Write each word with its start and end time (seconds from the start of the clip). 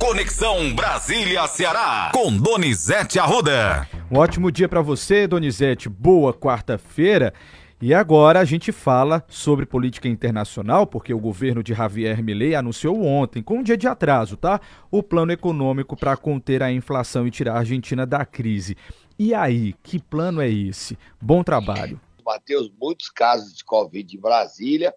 Conexão 0.00 0.74
Brasília-Ceará, 0.74 2.10
com 2.14 2.34
Donizete 2.34 3.18
Arruda. 3.18 3.86
Um 4.10 4.16
ótimo 4.16 4.50
dia 4.50 4.66
para 4.66 4.80
você, 4.80 5.26
Donizete. 5.26 5.90
Boa 5.90 6.32
quarta-feira. 6.32 7.34
E 7.82 7.92
agora 7.92 8.40
a 8.40 8.44
gente 8.46 8.72
fala 8.72 9.22
sobre 9.28 9.66
política 9.66 10.08
internacional, 10.08 10.86
porque 10.86 11.12
o 11.12 11.18
governo 11.18 11.62
de 11.62 11.74
Javier 11.74 12.22
Milei 12.24 12.54
anunciou 12.54 13.04
ontem, 13.04 13.42
com 13.42 13.58
um 13.58 13.62
dia 13.62 13.76
de 13.76 13.86
atraso, 13.86 14.38
tá? 14.38 14.58
O 14.90 15.02
plano 15.02 15.32
econômico 15.32 15.94
para 15.94 16.16
conter 16.16 16.62
a 16.62 16.72
inflação 16.72 17.26
e 17.26 17.30
tirar 17.30 17.56
a 17.56 17.58
Argentina 17.58 18.06
da 18.06 18.24
crise. 18.24 18.78
E 19.18 19.34
aí, 19.34 19.74
que 19.82 19.98
plano 19.98 20.40
é 20.40 20.48
esse? 20.48 20.98
Bom 21.20 21.44
trabalho. 21.44 22.00
Matheus, 22.24 22.70
muitos 22.80 23.10
casos 23.10 23.54
de 23.54 23.64
Covid 23.64 24.16
em 24.16 24.20
Brasília. 24.20 24.94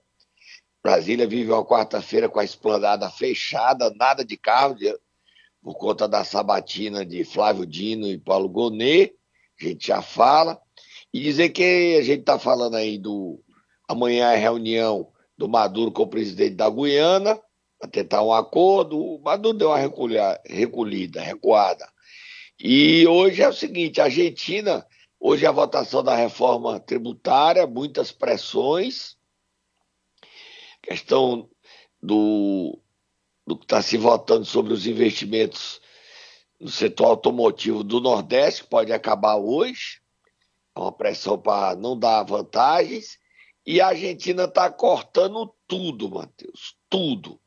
Brasília 0.83 1.25
vive 1.25 1.49
uma 1.49 1.63
quarta-feira 1.63 2.27
com 2.27 2.41
a 2.41 2.43
esplanada 2.43 3.09
fechada, 3.09 3.89
nada 3.95 4.25
de 4.25 4.35
carro, 4.35 4.75
por 5.61 5.75
conta 5.75 6.09
da 6.09 6.25
sabatina 6.25 7.05
de 7.05 7.23
Flávio 7.23 7.65
Dino 7.65 8.05
e 8.05 8.17
Paulo 8.17 8.49
Gonet. 8.49 9.15
A 9.61 9.63
gente 9.63 9.87
já 9.87 10.01
fala. 10.01 10.59
E 11.13 11.21
dizer 11.21 11.49
que 11.49 11.95
a 11.97 12.03
gente 12.03 12.19
está 12.19 12.37
falando 12.37 12.75
aí 12.75 12.97
do. 12.97 13.39
Amanhã 13.87 14.31
é 14.31 14.35
reunião 14.35 15.09
do 15.37 15.47
Maduro 15.47 15.91
com 15.91 16.03
o 16.03 16.07
presidente 16.07 16.55
da 16.55 16.69
Guiana, 16.69 17.39
para 17.79 17.89
tentar 17.89 18.21
um 18.21 18.33
acordo. 18.33 18.99
O 18.99 19.21
Maduro 19.21 19.57
deu 19.57 19.69
uma 19.69 19.77
recolhida, 19.77 20.41
recolhida, 20.45 21.21
recuada. 21.21 21.87
E 22.59 23.07
hoje 23.07 23.41
é 23.41 23.47
o 23.47 23.53
seguinte: 23.53 24.01
a 24.01 24.05
Argentina, 24.05 24.85
hoje 25.17 25.45
é 25.45 25.47
a 25.47 25.53
votação 25.53 26.03
da 26.03 26.15
reforma 26.15 26.77
tributária, 26.79 27.65
muitas 27.65 28.11
pressões, 28.11 29.15
questão 30.83 31.49
do, 32.01 32.77
do 33.47 33.57
que 33.57 33.65
está 33.65 33.81
se 33.81 33.97
votando 33.97 34.45
sobre 34.45 34.73
os 34.73 34.85
investimentos 34.85 35.81
no 36.59 36.69
setor 36.69 37.05
automotivo 37.05 37.83
do 37.83 37.99
Nordeste, 37.99 38.63
que 38.63 38.69
pode 38.69 38.91
acabar 38.93 39.37
hoje 39.37 40.01
uma 40.75 40.91
pressão 40.91 41.37
para 41.37 41.75
não 41.75 41.97
dar 41.97 42.23
vantagens. 42.23 43.17
E 43.65 43.79
a 43.79 43.87
Argentina 43.87 44.43
está 44.43 44.69
cortando 44.69 45.53
tudo, 45.65 46.09
Matheus, 46.09 46.75
tudo. 46.89 47.39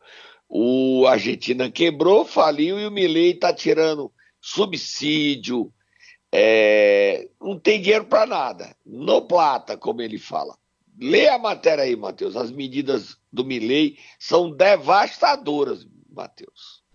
O 0.48 1.06
Argentina 1.06 1.70
quebrou, 1.70 2.24
faliu 2.24 2.78
e 2.80 2.86
o 2.86 2.90
Milei 2.90 3.32
está 3.32 3.52
tirando 3.52 4.12
subsídio, 4.40 5.72
é, 6.32 7.28
não 7.40 7.58
tem 7.58 7.80
dinheiro 7.80 8.06
para 8.06 8.26
nada, 8.26 8.76
no 8.84 9.22
plata, 9.22 9.76
como 9.76 10.02
ele 10.02 10.18
fala. 10.18 10.56
Lê 10.98 11.28
a 11.28 11.38
matéria 11.38 11.84
aí, 11.84 11.94
Matheus. 11.94 12.36
As 12.36 12.50
medidas 12.50 13.18
do 13.32 13.44
Milei 13.44 13.98
são 14.18 14.50
devastadoras, 14.50 15.86
Matheus. 16.08 16.85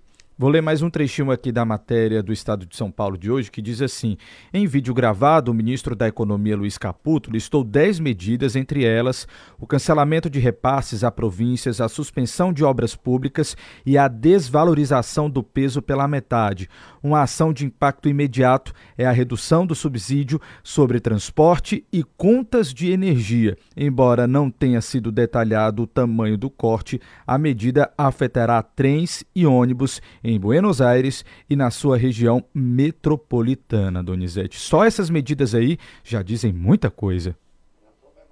Vou 0.41 0.49
ler 0.49 0.61
mais 0.61 0.81
um 0.81 0.89
trechinho 0.89 1.29
aqui 1.29 1.51
da 1.51 1.63
matéria 1.63 2.23
do 2.23 2.33
Estado 2.33 2.65
de 2.65 2.75
São 2.75 2.89
Paulo 2.89 3.15
de 3.15 3.29
hoje, 3.29 3.51
que 3.51 3.61
diz 3.61 3.79
assim: 3.79 4.17
Em 4.51 4.65
vídeo 4.65 4.91
gravado, 4.91 5.51
o 5.51 5.53
ministro 5.53 5.95
da 5.95 6.07
Economia, 6.07 6.57
Luiz 6.57 6.79
Caputo, 6.79 7.29
listou 7.29 7.63
10 7.63 7.99
medidas, 7.99 8.55
entre 8.55 8.83
elas 8.83 9.27
o 9.59 9.67
cancelamento 9.67 10.31
de 10.31 10.39
repasses 10.39 11.03
a 11.03 11.11
províncias, 11.11 11.79
a 11.79 11.87
suspensão 11.87 12.51
de 12.51 12.63
obras 12.63 12.95
públicas 12.95 13.55
e 13.85 13.99
a 13.99 14.07
desvalorização 14.07 15.29
do 15.29 15.43
peso 15.43 15.79
pela 15.79 16.07
metade. 16.07 16.67
Uma 17.03 17.21
ação 17.21 17.53
de 17.53 17.67
impacto 17.67 18.09
imediato 18.09 18.73
é 18.97 19.05
a 19.05 19.11
redução 19.11 19.63
do 19.63 19.75
subsídio 19.75 20.41
sobre 20.63 20.99
transporte 20.99 21.85
e 21.93 22.03
contas 22.03 22.73
de 22.73 22.89
energia. 22.89 23.55
Embora 23.77 24.25
não 24.25 24.49
tenha 24.49 24.81
sido 24.81 25.11
detalhado 25.11 25.83
o 25.83 25.87
tamanho 25.87 26.35
do 26.35 26.49
corte, 26.49 26.99
a 27.27 27.37
medida 27.37 27.91
afetará 27.95 28.63
trens 28.63 29.23
e 29.35 29.45
ônibus 29.45 30.01
em 30.30 30.30
em 30.31 30.39
Buenos 30.39 30.81
Aires 30.81 31.25
e 31.49 31.55
na 31.55 31.69
sua 31.69 31.97
região 31.97 32.43
metropolitana, 32.53 34.03
Donizete. 34.03 34.59
Só 34.59 34.85
essas 34.85 35.09
medidas 35.09 35.53
aí 35.53 35.77
já 36.03 36.21
dizem 36.21 36.51
muita 36.51 36.89
coisa. 36.89 37.35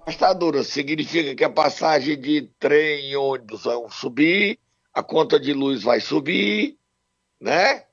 Gastadura 0.06 0.64
significa 0.64 1.34
que 1.34 1.44
a 1.44 1.50
passagem 1.50 2.20
de 2.20 2.48
trem 2.58 3.10
e 3.10 3.16
ônibus 3.16 3.64
vão 3.64 3.88
subir, 3.88 4.58
a 4.92 5.02
conta 5.02 5.38
de 5.38 5.52
luz 5.52 5.82
vai 5.82 6.00
subir, 6.00 6.76
né? 7.40 7.84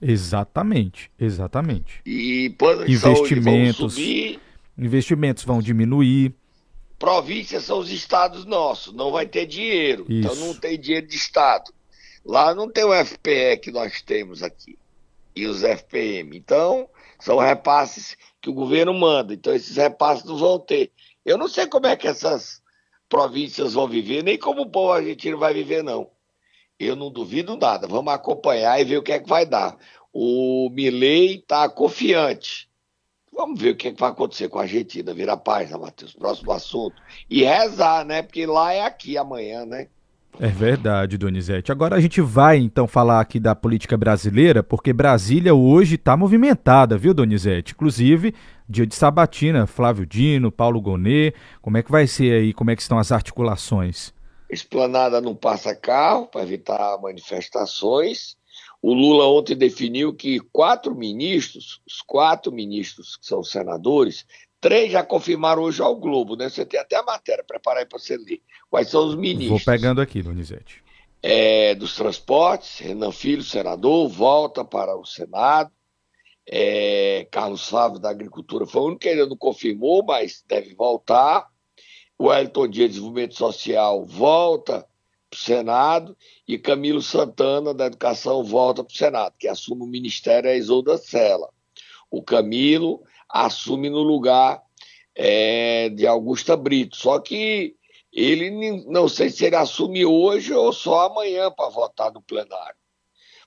Exatamente, 0.00 1.10
exatamente. 1.18 2.02
E 2.04 2.54
investimentos, 2.88 3.78
vão 3.78 3.90
subir. 3.90 4.40
investimentos 4.76 5.44
vão 5.44 5.62
diminuir. 5.62 6.34
Províncias 6.98 7.64
são 7.64 7.78
os 7.78 7.90
estados 7.90 8.44
nossos, 8.44 8.92
não 8.92 9.10
vai 9.10 9.26
ter 9.26 9.46
dinheiro. 9.46 10.04
Isso. 10.08 10.12
Então 10.12 10.34
não 10.34 10.54
tem 10.54 10.78
dinheiro 10.78 11.06
de 11.06 11.16
estado. 11.16 11.72
Lá 12.24 12.54
não 12.54 12.70
tem 12.70 12.84
o 12.84 13.04
FPE 13.04 13.58
que 13.60 13.70
nós 13.70 14.00
temos 14.02 14.42
aqui 14.42 14.78
e 15.34 15.46
os 15.46 15.62
FPM. 15.62 16.36
Então, 16.36 16.88
são 17.18 17.38
repasses 17.38 18.16
que 18.40 18.50
o 18.50 18.54
governo 18.54 18.94
manda. 18.94 19.34
Então, 19.34 19.54
esses 19.54 19.76
repasses 19.76 20.24
não 20.24 20.36
vão 20.36 20.58
ter. 20.58 20.90
Eu 21.24 21.38
não 21.38 21.48
sei 21.48 21.66
como 21.66 21.86
é 21.86 21.96
que 21.96 22.06
essas 22.06 22.62
províncias 23.08 23.74
vão 23.74 23.88
viver, 23.88 24.22
nem 24.22 24.38
como 24.38 24.62
o 24.62 24.70
povo 24.70 24.92
argentino 24.92 25.38
vai 25.38 25.52
viver, 25.52 25.82
não. 25.82 26.10
Eu 26.78 26.96
não 26.96 27.10
duvido 27.10 27.56
nada. 27.56 27.86
Vamos 27.86 28.12
acompanhar 28.12 28.80
e 28.80 28.84
ver 28.84 28.98
o 28.98 29.02
que 29.02 29.12
é 29.12 29.18
que 29.18 29.28
vai 29.28 29.46
dar. 29.46 29.76
O 30.12 30.68
Milley 30.70 31.36
está 31.36 31.68
confiante. 31.68 32.68
Vamos 33.32 33.60
ver 33.60 33.70
o 33.70 33.76
que, 33.76 33.88
é 33.88 33.92
que 33.92 34.00
vai 34.00 34.10
acontecer 34.10 34.48
com 34.48 34.58
a 34.58 34.62
Argentina. 34.62 35.14
Vira 35.14 35.36
página, 35.36 35.78
Matheus. 35.78 36.12
Próximo 36.12 36.52
assunto. 36.52 37.00
E 37.30 37.44
rezar, 37.44 38.04
né? 38.04 38.22
Porque 38.22 38.44
lá 38.44 38.74
é 38.74 38.82
aqui 38.82 39.16
amanhã, 39.16 39.64
né? 39.64 39.88
É 40.40 40.48
verdade, 40.48 41.18
Donizete. 41.18 41.70
Agora 41.70 41.96
a 41.96 42.00
gente 42.00 42.20
vai 42.20 42.56
então 42.58 42.88
falar 42.88 43.20
aqui 43.20 43.38
da 43.38 43.54
política 43.54 43.96
brasileira, 43.96 44.62
porque 44.62 44.92
Brasília 44.92 45.54
hoje 45.54 45.96
está 45.96 46.16
movimentada, 46.16 46.96
viu, 46.96 47.12
Donizete? 47.12 47.74
Inclusive, 47.74 48.34
dia 48.68 48.86
de 48.86 48.94
sabatina, 48.94 49.66
Flávio 49.66 50.06
Dino, 50.06 50.50
Paulo 50.50 50.80
Gonet. 50.80 51.34
Como 51.60 51.76
é 51.76 51.82
que 51.82 51.90
vai 51.90 52.06
ser 52.06 52.32
aí? 52.32 52.52
Como 52.52 52.70
é 52.70 52.76
que 52.76 52.82
estão 52.82 52.98
as 52.98 53.12
articulações? 53.12 54.12
Esplanada 54.50 55.20
não 55.20 55.34
passa 55.34 55.74
carro 55.74 56.26
para 56.26 56.42
evitar 56.42 56.98
manifestações. 57.00 58.36
O 58.80 58.92
Lula 58.92 59.26
ontem 59.28 59.54
definiu 59.54 60.12
que 60.12 60.40
quatro 60.52 60.94
ministros, 60.94 61.80
os 61.86 62.02
quatro 62.02 62.50
ministros 62.50 63.16
que 63.16 63.26
são 63.26 63.42
senadores, 63.42 64.26
Três 64.62 64.92
já 64.92 65.02
confirmaram 65.02 65.60
hoje 65.62 65.82
ao 65.82 65.96
Globo, 65.96 66.36
né? 66.36 66.48
Você 66.48 66.64
tem 66.64 66.78
até 66.78 66.94
a 66.94 67.02
matéria, 67.02 67.42
prepara 67.42 67.80
aí 67.80 67.84
para 67.84 67.98
você 67.98 68.16
ler. 68.16 68.40
Quais 68.70 68.88
são 68.88 69.08
os 69.08 69.16
ministros? 69.16 69.64
Vou 69.64 69.74
pegando 69.74 70.00
aqui, 70.00 70.22
Donizete. 70.22 70.84
É, 71.20 71.74
dos 71.74 71.96
transportes, 71.96 72.78
Renan 72.78 73.10
Filho, 73.10 73.42
senador, 73.42 74.08
volta 74.08 74.64
para 74.64 74.96
o 74.96 75.04
Senado. 75.04 75.72
É, 76.48 77.26
Carlos 77.32 77.68
Flávio 77.68 77.98
da 77.98 78.10
Agricultura 78.10 78.64
foi 78.64 78.82
o 78.82 78.84
único 78.84 79.00
que 79.00 79.08
ainda 79.08 79.26
não 79.26 79.36
confirmou, 79.36 80.04
mas 80.04 80.44
deve 80.46 80.72
voltar. 80.76 81.48
O 82.16 82.32
Elton 82.32 82.68
Dias, 82.68 82.90
Desenvolvimento 82.90 83.34
Social, 83.34 84.04
volta 84.04 84.86
para 85.28 85.36
o 85.36 85.40
Senado. 85.40 86.16
E 86.46 86.56
Camilo 86.56 87.02
Santana, 87.02 87.74
da 87.74 87.86
Educação, 87.86 88.44
volta 88.44 88.84
para 88.84 88.92
o 88.92 88.96
Senado, 88.96 89.34
que 89.36 89.48
assume 89.48 89.82
o 89.82 89.86
ministério 89.86 90.48
é 90.48 90.56
Isolda 90.56 90.96
Sela. 90.98 91.48
O 92.08 92.22
Camilo 92.22 93.02
assume 93.32 93.88
no 93.88 94.02
lugar 94.02 94.62
é, 95.14 95.88
de 95.88 96.06
Augusta 96.06 96.56
Brito. 96.56 96.96
Só 96.96 97.18
que 97.18 97.74
ele 98.12 98.50
não 98.86 99.08
sei 99.08 99.30
se 99.30 99.46
ele 99.46 99.56
assume 99.56 100.04
hoje 100.04 100.52
ou 100.52 100.72
só 100.72 101.06
amanhã 101.06 101.50
para 101.50 101.70
votar 101.70 102.12
no 102.12 102.20
plenário. 102.20 102.76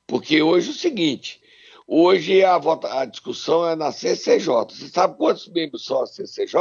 Porque 0.08 0.42
hoje 0.42 0.70
é 0.70 0.72
o 0.72 0.76
seguinte, 0.76 1.40
hoje 1.88 2.44
a, 2.44 2.58
vota, 2.58 3.00
a 3.00 3.06
discussão 3.06 3.68
é 3.68 3.76
na 3.76 3.92
CCJ. 3.92 4.48
Você 4.70 4.88
sabe 4.90 5.18
quantos 5.18 5.48
membros 5.48 5.86
são 5.86 6.02
a 6.02 6.08
CCJ? 6.08 6.60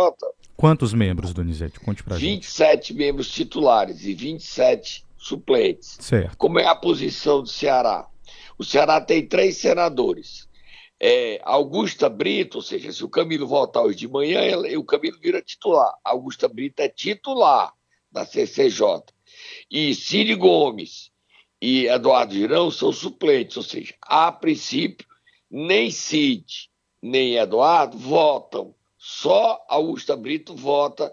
Quantos 0.57 0.95
membros, 0.95 1.33
Donizete? 1.33 1.81
Conte 1.81 2.03
para 2.03 2.17
27 2.17 2.89
gente. 2.89 2.95
membros 2.95 3.31
titulares 3.31 4.05
e 4.05 4.15
27 4.15 5.05
suplentes. 5.19 5.97
Certo. 6.01 6.37
Como 6.37 6.59
é 6.59 6.67
a 6.67 6.75
posição 6.75 7.43
do 7.43 7.49
Ceará? 7.49 8.07
O 8.59 8.65
Ceará 8.65 9.01
tem 9.01 9.27
três 9.27 9.57
senadores 9.57 10.49
é, 11.01 11.41
Augusta 11.45 12.09
Brito, 12.09 12.59
ou 12.59 12.63
seja, 12.63 12.93
se 12.93 13.05
o 13.05 13.09
Camilo 13.09 13.47
voltar 13.47 13.83
hoje 13.83 13.99
de 13.99 14.09
manhã, 14.09 14.41
ele, 14.41 14.77
o 14.77 14.85
Camilo 14.85 15.19
vira 15.21 15.43
titular. 15.43 15.95
Augusta 16.05 16.49
Brito 16.49 16.81
é 16.81 16.89
titular 16.89 17.73
da 18.11 18.25
CCJ. 18.25 19.03
E 19.71 19.95
Cid 19.95 20.35
Gomes 20.37 21.11
e 21.61 21.87
Eduardo 21.87 22.35
Girão 22.35 22.71
são 22.71 22.93
suplentes, 22.93 23.57
ou 23.57 23.63
seja, 23.63 23.95
a 24.03 24.31
princípio, 24.31 25.07
nem 25.51 25.91
Cid 25.91 26.71
nem 27.05 27.37
Eduardo 27.37 27.99
votam. 27.99 28.75
Só 28.97 29.63
Augusta 29.69 30.17
Brito 30.17 30.57
vota 30.57 31.13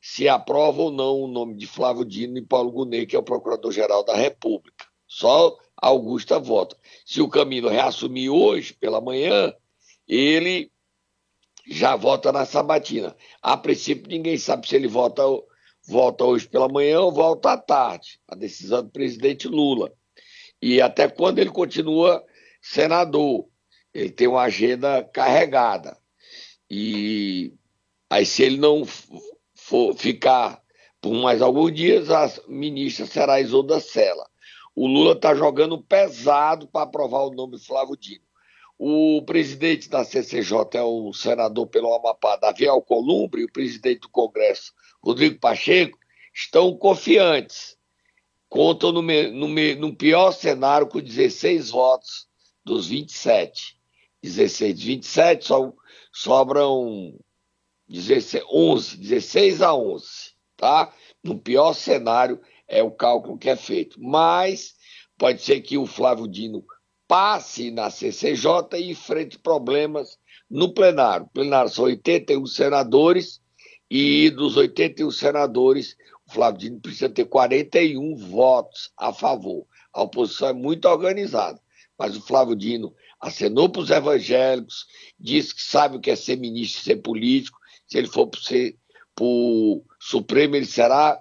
se 0.00 0.28
aprova 0.28 0.82
ou 0.82 0.92
não 0.92 1.20
o 1.20 1.26
nome 1.26 1.56
de 1.56 1.66
Flávio 1.66 2.04
Dino 2.04 2.38
e 2.38 2.46
Paulo 2.46 2.70
Gonet, 2.70 3.06
que 3.06 3.16
é 3.16 3.18
o 3.18 3.24
Procurador-Geral 3.24 4.04
da 4.04 4.14
República. 4.14 4.86
Só 5.06 5.58
Augusta 5.82 6.38
vota. 6.38 6.76
Se 7.04 7.20
o 7.20 7.28
Camilo 7.28 7.68
reassumir 7.68 8.30
hoje, 8.30 8.72
pela 8.72 9.00
manhã, 9.00 9.52
ele 10.06 10.70
já 11.66 11.96
vota 11.96 12.30
na 12.30 12.46
sabatina. 12.46 13.16
A 13.42 13.56
princípio, 13.56 14.08
ninguém 14.08 14.38
sabe 14.38 14.68
se 14.68 14.76
ele 14.76 14.86
vota, 14.86 15.22
vota 15.86 16.24
hoje 16.24 16.48
pela 16.48 16.68
manhã 16.68 17.00
ou 17.00 17.10
volta 17.10 17.52
à 17.52 17.58
tarde. 17.58 18.20
A 18.28 18.36
decisão 18.36 18.84
do 18.84 18.90
presidente 18.90 19.48
Lula. 19.48 19.92
e 20.60 20.80
até 20.80 21.08
quando 21.08 21.40
ele 21.40 21.50
continua 21.50 22.24
senador. 22.60 23.48
Ele 23.92 24.10
tem 24.10 24.28
uma 24.28 24.42
agenda 24.42 25.02
carregada. 25.02 25.98
E 26.70 27.52
aí, 28.08 28.24
se 28.24 28.44
ele 28.44 28.56
não 28.56 28.84
for 29.54 29.94
ficar 29.94 30.62
por 31.00 31.12
mais 31.12 31.42
alguns 31.42 31.74
dias, 31.74 32.10
a 32.10 32.30
ministra 32.48 33.04
será 33.06 33.40
Isolda 33.40 33.80
Sela. 33.80 34.31
O 34.74 34.86
Lula 34.86 35.12
está 35.12 35.34
jogando 35.34 35.82
pesado 35.82 36.66
para 36.66 36.82
aprovar 36.82 37.24
o 37.24 37.34
nome 37.34 37.58
Flávio 37.58 37.96
Dino. 37.96 38.24
O 38.78 39.22
presidente 39.22 39.88
da 39.88 40.04
CCJ 40.04 40.56
é 40.74 40.82
o 40.82 41.12
senador 41.12 41.66
pelo 41.68 41.94
Amapá, 41.94 42.36
Davi 42.36 42.66
Alcolumbre, 42.66 43.42
e 43.42 43.44
o 43.44 43.52
presidente 43.52 44.00
do 44.00 44.08
Congresso, 44.08 44.72
Rodrigo 45.02 45.38
Pacheco, 45.38 45.98
estão 46.34 46.76
confiantes. 46.76 47.76
Contam 48.48 48.92
no, 48.92 49.02
no, 49.02 49.48
no 49.48 49.96
pior 49.96 50.32
cenário 50.32 50.88
com 50.88 51.00
16 51.00 51.70
votos 51.70 52.26
dos 52.64 52.88
27. 52.88 53.78
16 54.22 54.82
27, 54.82 55.44
só, 55.44 55.72
sobram 56.12 57.18
16, 57.88 58.44
11, 58.50 58.96
16 58.96 59.62
a 59.62 59.74
11, 59.74 60.06
tá? 60.56 60.94
No 61.22 61.38
pior 61.38 61.72
cenário 61.72 62.40
é 62.66 62.82
o 62.82 62.90
cálculo 62.90 63.38
que 63.38 63.48
é 63.48 63.56
feito. 63.56 64.02
Mas 64.02 64.74
pode 65.16 65.42
ser 65.42 65.60
que 65.60 65.78
o 65.78 65.86
Flávio 65.86 66.26
Dino 66.26 66.64
passe 67.06 67.70
na 67.70 67.90
CCJ 67.90 68.78
e 68.78 68.90
enfrente 68.90 69.38
problemas 69.38 70.18
no 70.50 70.72
plenário. 70.72 71.26
O 71.26 71.30
plenário 71.30 71.70
são 71.70 71.84
81 71.84 72.46
senadores 72.46 73.42
e 73.94 74.30
dos 74.30 74.56
81 74.56 75.10
senadores, 75.10 75.98
o 76.26 76.32
Flávio 76.32 76.60
Dino 76.60 76.80
precisa 76.80 77.10
ter 77.10 77.26
41 77.26 78.16
votos 78.16 78.90
a 78.96 79.12
favor. 79.12 79.66
A 79.92 80.02
oposição 80.02 80.48
é 80.48 80.52
muito 80.54 80.88
organizada, 80.88 81.60
mas 81.98 82.16
o 82.16 82.22
Flávio 82.22 82.56
Dino 82.56 82.94
acenou 83.20 83.68
para 83.68 83.82
os 83.82 83.90
evangélicos, 83.90 84.86
disse 85.20 85.54
que 85.54 85.62
sabe 85.62 85.98
o 85.98 86.00
que 86.00 86.10
é 86.10 86.16
ser 86.16 86.36
ministro, 86.36 86.82
ser 86.82 86.96
político. 86.96 87.58
Se 87.86 87.98
ele 87.98 88.08
for 88.08 88.28
para 88.28 88.40
o 89.20 89.82
Supremo, 90.00 90.56
ele 90.56 90.66
será 90.66 91.20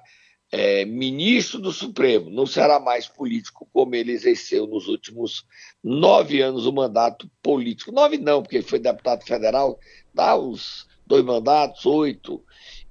é, 0.52 0.84
ministro 0.86 1.60
do 1.60 1.72
Supremo, 1.72 2.30
não 2.30 2.46
será 2.46 2.80
mais 2.80 3.08
político 3.08 3.68
como 3.72 3.96
ele 3.96 4.12
exerceu 4.12 4.68
nos 4.68 4.88
últimos 4.88 5.46
nove 5.84 6.42
anos 6.42 6.66
o 6.66 6.74
mandato 6.74 7.30
político. 7.42 7.92
Nove 7.92 8.18
não, 8.18 8.42
porque 8.42 8.58
ele 8.58 8.66
foi 8.66 8.80
deputado 8.80 9.24
federal, 9.24 9.80
dá 10.14 10.36
os 10.36 10.86
dois 11.08 11.24
mandatos, 11.24 11.86
oito 11.86 12.44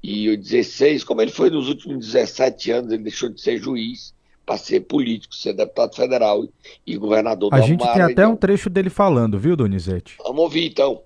e 0.02 0.34
dezesseis, 0.36 1.04
como 1.04 1.20
ele 1.20 1.30
foi 1.30 1.50
nos 1.50 1.68
últimos 1.68 2.06
17 2.06 2.70
anos, 2.70 2.92
ele 2.92 3.02
deixou 3.02 3.28
de 3.28 3.40
ser 3.40 3.58
juiz 3.58 4.14
para 4.46 4.56
ser 4.56 4.80
político, 4.80 5.34
ser 5.34 5.52
deputado 5.52 5.94
federal 5.94 6.42
e 6.86 6.96
governador 6.96 7.52
A 7.52 7.60
do 7.60 7.66
gente 7.66 7.84
tem 7.92 8.02
até 8.02 8.26
um 8.26 8.34
trecho 8.34 8.70
dele 8.70 8.90
falando, 8.90 9.38
viu, 9.38 9.54
Donizete? 9.54 10.16
Vamos 10.18 10.40
ouvir 10.42 10.66
então. 10.66 11.02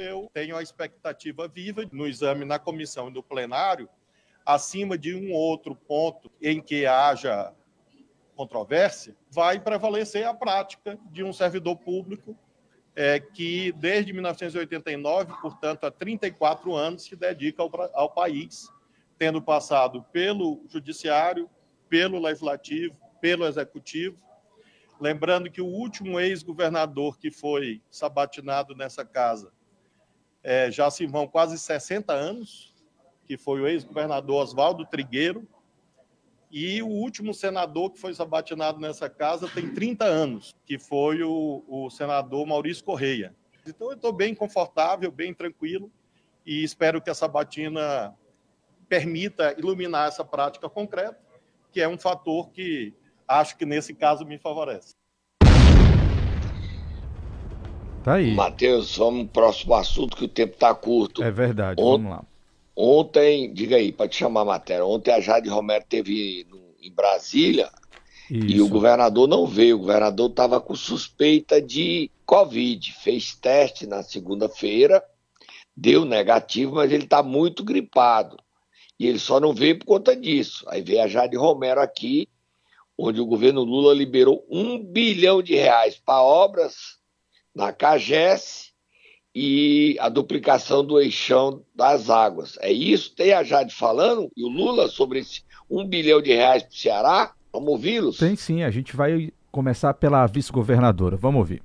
Eu 0.00 0.30
tenho 0.32 0.56
a 0.56 0.62
expectativa 0.62 1.48
viva 1.48 1.84
no 1.92 2.06
exame 2.06 2.44
na 2.44 2.58
comissão 2.58 3.08
e 3.08 3.12
no 3.12 3.22
plenário 3.22 3.88
acima 4.44 4.98
de 4.98 5.14
um 5.14 5.32
outro 5.32 5.74
ponto 5.74 6.30
em 6.40 6.60
que 6.60 6.86
haja 6.86 7.52
controvérsia, 8.34 9.14
vai 9.30 9.60
prevalecer 9.60 10.26
a 10.26 10.34
prática 10.34 10.98
de 11.10 11.22
um 11.22 11.32
servidor 11.32 11.76
público 11.76 12.36
é, 12.94 13.20
que, 13.20 13.72
desde 13.72 14.12
1989, 14.12 15.32
portanto, 15.40 15.84
há 15.84 15.90
34 15.90 16.74
anos, 16.74 17.04
se 17.04 17.16
dedica 17.16 17.62
ao, 17.62 17.70
ao 17.94 18.10
país, 18.10 18.68
tendo 19.18 19.40
passado 19.40 20.02
pelo 20.12 20.64
judiciário, 20.68 21.48
pelo 21.88 22.18
legislativo, 22.18 22.96
pelo 23.20 23.46
executivo. 23.46 24.18
Lembrando 25.00 25.50
que 25.50 25.60
o 25.60 25.66
último 25.66 26.20
ex-governador 26.20 27.18
que 27.18 27.30
foi 27.30 27.80
sabatinado 27.90 28.74
nessa 28.74 29.04
casa 29.04 29.52
é, 30.42 30.70
já 30.70 30.90
se 30.90 31.06
vão 31.06 31.26
quase 31.26 31.58
60 31.58 32.12
anos, 32.12 32.74
que 33.26 33.36
foi 33.36 33.60
o 33.60 33.66
ex-governador 33.66 34.42
Oswaldo 34.42 34.84
Trigueiro, 34.84 35.46
e 36.50 36.82
o 36.82 36.88
último 36.88 37.32
senador 37.32 37.90
que 37.90 37.98
foi 37.98 38.12
sabatinado 38.12 38.78
nessa 38.78 39.08
casa 39.08 39.48
tem 39.48 39.72
30 39.72 40.04
anos, 40.04 40.54
que 40.66 40.78
foi 40.78 41.22
o, 41.22 41.64
o 41.66 41.88
senador 41.88 42.46
Maurício 42.46 42.84
Correia. 42.84 43.34
Então, 43.66 43.88
eu 43.88 43.94
estou 43.94 44.12
bem 44.12 44.34
confortável, 44.34 45.10
bem 45.10 45.32
tranquilo, 45.32 45.90
e 46.44 46.62
espero 46.62 47.00
que 47.00 47.08
a 47.08 47.14
sabatina 47.14 48.14
permita 48.88 49.54
iluminar 49.58 50.08
essa 50.08 50.24
prática 50.24 50.68
concreta, 50.68 51.18
que 51.70 51.80
é 51.80 51.88
um 51.88 51.96
fator 51.96 52.50
que 52.50 52.92
acho 53.26 53.56
que 53.56 53.64
nesse 53.64 53.94
caso 53.94 54.26
me 54.26 54.36
favorece. 54.36 54.94
Tá 58.02 58.14
aí. 58.14 58.34
Matheus, 58.34 58.96
vamos 58.96 59.24
pro 59.24 59.42
próximo 59.42 59.74
assunto 59.74 60.16
que 60.16 60.24
o 60.24 60.28
tempo 60.28 60.54
está 60.54 60.74
curto. 60.74 61.22
É 61.22 61.30
verdade, 61.30 61.80
vamos 61.80 62.10
lá. 62.10 62.24
Ontem, 62.74 63.52
diga 63.52 63.76
aí, 63.76 63.92
para 63.92 64.08
te 64.08 64.16
chamar 64.16 64.40
a 64.40 64.46
matéria, 64.46 64.84
ontem 64.84 65.12
a 65.12 65.20
Jade 65.20 65.48
Romero 65.48 65.84
teve 65.88 66.46
no, 66.50 66.58
em 66.80 66.90
Brasília 66.90 67.70
Isso. 68.28 68.46
e 68.46 68.60
o 68.60 68.68
governador 68.68 69.28
não 69.28 69.46
veio. 69.46 69.76
O 69.76 69.80
governador 69.80 70.30
estava 70.30 70.60
com 70.60 70.74
suspeita 70.74 71.60
de 71.60 72.10
Covid, 72.26 72.92
fez 72.94 73.36
teste 73.36 73.86
na 73.86 74.02
segunda-feira, 74.02 75.04
deu 75.76 76.04
negativo, 76.04 76.76
mas 76.76 76.90
ele 76.90 77.04
está 77.04 77.22
muito 77.22 77.62
gripado. 77.62 78.36
E 78.98 79.06
ele 79.06 79.18
só 79.18 79.38
não 79.38 79.52
veio 79.52 79.78
por 79.78 79.84
conta 79.84 80.16
disso. 80.16 80.64
Aí 80.68 80.82
veio 80.82 81.02
a 81.02 81.08
Jade 81.08 81.36
Romero 81.36 81.80
aqui, 81.80 82.28
onde 82.98 83.20
o 83.20 83.26
governo 83.26 83.62
Lula 83.62 83.94
liberou 83.94 84.44
um 84.50 84.82
bilhão 84.82 85.42
de 85.42 85.54
reais 85.54 86.00
para 86.04 86.22
obras 86.22 87.01
na 87.54 87.72
CAGES 87.72 88.72
e 89.34 89.96
a 89.98 90.08
duplicação 90.08 90.84
do 90.84 91.00
eixão 91.00 91.62
das 91.74 92.10
águas. 92.10 92.58
É 92.60 92.70
isso? 92.70 93.14
Tem 93.14 93.32
a 93.32 93.42
Jade 93.42 93.74
falando 93.74 94.30
e 94.36 94.44
o 94.44 94.48
Lula 94.48 94.88
sobre 94.88 95.20
esse 95.20 95.42
um 95.70 95.86
bilhão 95.86 96.20
de 96.20 96.32
reais 96.32 96.62
para 96.62 96.70
o 96.70 96.76
Ceará? 96.76 97.32
Vamos 97.52 97.68
ouvi-los? 97.70 98.18
Tem 98.18 98.36
sim, 98.36 98.62
a 98.62 98.70
gente 98.70 98.94
vai 98.94 99.32
começar 99.50 99.94
pela 99.94 100.26
vice-governadora. 100.26 101.16
Vamos 101.16 101.38
ouvir. 101.38 101.62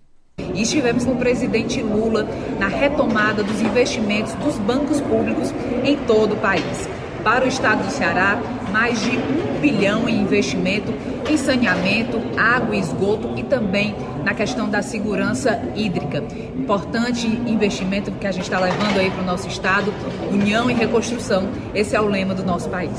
E 0.54 0.62
estivemos 0.62 1.04
com 1.04 1.13
o 1.13 1.18
presidente 1.18 1.81
Lula 1.81 2.24
na 2.60 2.68
retomada 2.68 3.44
dos 3.44 3.60
investimentos 3.62 4.33
dos 4.36 4.57
bancos 4.60 5.01
públicos 5.01 5.51
em 5.83 5.98
todo 6.06 6.36
o 6.36 6.38
país. 6.38 6.88
Para 7.24 7.45
o 7.45 7.48
estado 7.48 7.83
do 7.83 7.92
Ceará, 7.92 8.40
mais 8.72 9.02
de 9.02 9.12
um 9.18 9.60
bilhão 9.60 10.08
em 10.08 10.22
investimento 10.22 10.92
em 11.30 11.38
saneamento, 11.38 12.18
água 12.38 12.75
e 12.75 12.80
esgoto 12.80 13.38
e 13.38 13.44
também 13.44 13.94
na 14.24 14.34
questão 14.34 14.69
da 14.69 14.81
segurança 14.81 15.62
hídrica. 15.76 16.19
Importante 16.56 17.28
investimento 17.28 18.12
que 18.14 18.26
a 18.26 18.31
gente 18.31 18.44
está 18.44 18.59
levando 18.59 18.97
aí 18.97 19.12
para 19.12 19.21
o 19.21 19.26
nosso 19.26 19.47
estado, 19.47 19.92
união 20.31 20.69
e 20.69 20.74
reconstrução. 20.74 21.52
Esse 21.76 21.95
é 21.95 22.02
o 22.02 22.07
lema 22.07 22.33
do 22.33 22.44
nosso 22.44 22.69
país. 22.69 22.97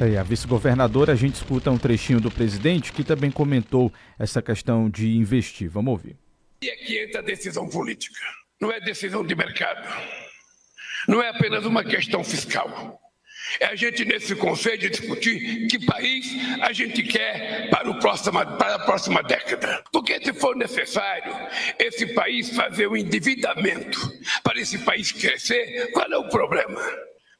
É, 0.00 0.16
a 0.16 0.22
vice-governadora, 0.22 1.12
a 1.12 1.16
gente 1.16 1.34
escuta 1.34 1.70
um 1.70 1.78
trechinho 1.78 2.20
do 2.20 2.30
presidente 2.30 2.92
que 2.92 3.04
também 3.04 3.30
comentou 3.30 3.92
essa 4.18 4.40
questão 4.40 4.88
de 4.88 5.16
investir. 5.16 5.68
Vamos 5.68 5.92
ouvir. 5.92 6.16
E 6.62 6.70
aqui 6.70 6.98
entra 6.98 7.20
a 7.20 7.24
decisão 7.24 7.68
política, 7.68 8.18
não 8.60 8.70
é 8.70 8.80
decisão 8.80 9.24
de 9.24 9.34
mercado, 9.34 9.86
não 11.08 11.22
é 11.22 11.30
apenas 11.30 11.64
uma 11.64 11.82
questão 11.82 12.22
fiscal 12.22 13.00
é 13.58 13.66
a 13.66 13.74
gente, 13.74 14.04
nesse 14.04 14.36
conselho, 14.36 14.90
discutir 14.90 15.66
que 15.66 15.84
país 15.84 16.26
a 16.60 16.72
gente 16.72 17.02
quer 17.02 17.68
para, 17.70 17.90
o 17.90 17.98
para 17.98 18.74
a 18.74 18.78
próxima 18.78 19.22
década. 19.22 19.82
Porque, 19.92 20.20
se 20.20 20.32
for 20.32 20.54
necessário, 20.56 21.34
esse 21.78 22.06
país 22.14 22.54
fazer 22.54 22.86
o 22.86 22.92
um 22.92 22.96
endividamento 22.96 23.98
para 24.42 24.60
esse 24.60 24.78
país 24.78 25.10
crescer, 25.10 25.90
qual 25.92 26.10
é 26.12 26.16
o 26.16 26.28
problema? 26.28 26.80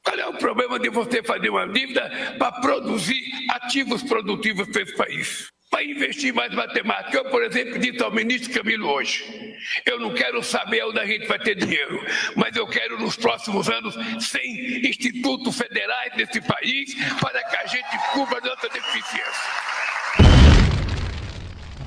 Qual 0.03 0.17
é 0.17 0.27
o 0.27 0.33
problema 0.33 0.79
de 0.79 0.89
você 0.89 1.21
fazer 1.21 1.49
uma 1.49 1.67
dívida 1.67 2.35
para 2.39 2.51
produzir 2.53 3.23
ativos 3.49 4.01
produtivos 4.01 4.67
para 4.69 4.81
esse 4.81 4.95
país? 4.95 5.51
Para 5.81 5.83
investir 5.83 6.33
mais 6.33 6.53
matemática. 6.53 7.17
Eu, 7.17 7.25
por 7.25 7.43
exemplo, 7.43 7.79
disse 7.79 8.01
ao 8.03 8.11
ministro 8.11 8.53
Camilo 8.53 8.87
hoje: 8.87 9.57
eu 9.85 9.99
não 9.99 10.13
quero 10.13 10.43
saber 10.43 10.83
onde 10.85 10.99
a 10.99 11.05
gente 11.05 11.27
vai 11.27 11.39
ter 11.39 11.55
dinheiro, 11.55 11.99
mas 12.35 12.55
eu 12.55 12.67
quero 12.67 12.99
nos 12.99 13.15
próximos 13.15 13.67
anos 13.69 13.95
100 14.19 14.87
institutos 14.87 15.57
federais 15.57 16.13
desse 16.15 16.39
país 16.41 16.93
para 17.19 17.43
que 17.43 17.55
a 17.57 17.65
gente 17.65 18.11
cubra 18.13 18.39
nossa 18.41 18.69
deficiência. 18.69 19.51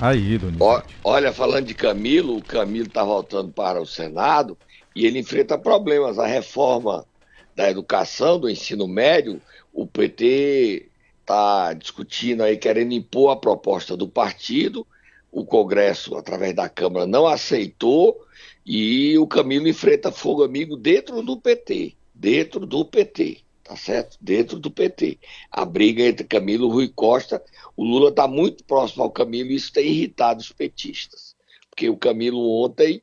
Aí, 0.01 0.37
Donizete. 0.37 0.95
Olha, 1.03 1.31
falando 1.31 1.67
de 1.67 1.73
Camilo, 1.73 2.37
o 2.37 2.43
Camilo 2.43 2.87
está 2.87 3.03
voltando 3.03 3.51
para 3.51 3.81
o 3.81 3.85
Senado 3.85 4.57
e 4.93 5.05
ele 5.05 5.19
enfrenta 5.19 5.57
problemas. 5.57 6.19
A 6.19 6.27
reforma 6.27 7.05
da 7.55 7.69
educação, 7.69 8.37
do 8.37 8.49
ensino 8.49 8.89
médio, 8.89 9.41
o 9.73 9.87
PT 9.87 10.89
está 11.25 11.73
discutindo 11.73 12.43
aí, 12.43 12.55
querendo 12.55 12.93
impor 12.93 13.31
a 13.31 13.35
proposta 13.35 13.97
do 13.97 14.07
partido. 14.07 14.85
O 15.31 15.43
Congresso, 15.43 16.15
através 16.15 16.55
da 16.55 16.69
Câmara, 16.69 17.05
não 17.05 17.25
aceitou 17.25 18.23
e 18.65 19.17
o 19.17 19.27
Camilo 19.27 19.67
enfrenta 19.67 20.11
fogo 20.11 20.43
amigo 20.43 20.77
dentro 20.77 21.21
do 21.21 21.35
PT. 21.35 21.95
Dentro 22.13 22.65
do 22.65 22.85
PT. 22.85 23.39
tá 23.63 23.75
certo? 23.75 24.17
Dentro 24.21 24.59
do 24.59 24.69
PT. 24.69 25.17
A 25.51 25.65
briga 25.65 26.03
entre 26.03 26.25
Camilo 26.25 26.69
e 26.69 26.71
Rui 26.71 26.91
Costa, 26.95 27.43
o 27.75 27.83
Lula 27.83 28.09
está 28.09 28.27
muito 28.27 28.63
próximo 28.63 29.03
ao 29.03 29.11
Camilo 29.11 29.51
e 29.51 29.55
isso 29.55 29.73
tem 29.73 29.87
irritado 29.87 30.39
os 30.39 30.51
petistas. 30.51 31.35
Porque 31.69 31.89
o 31.89 31.97
Camilo 31.97 32.63
ontem 32.63 33.01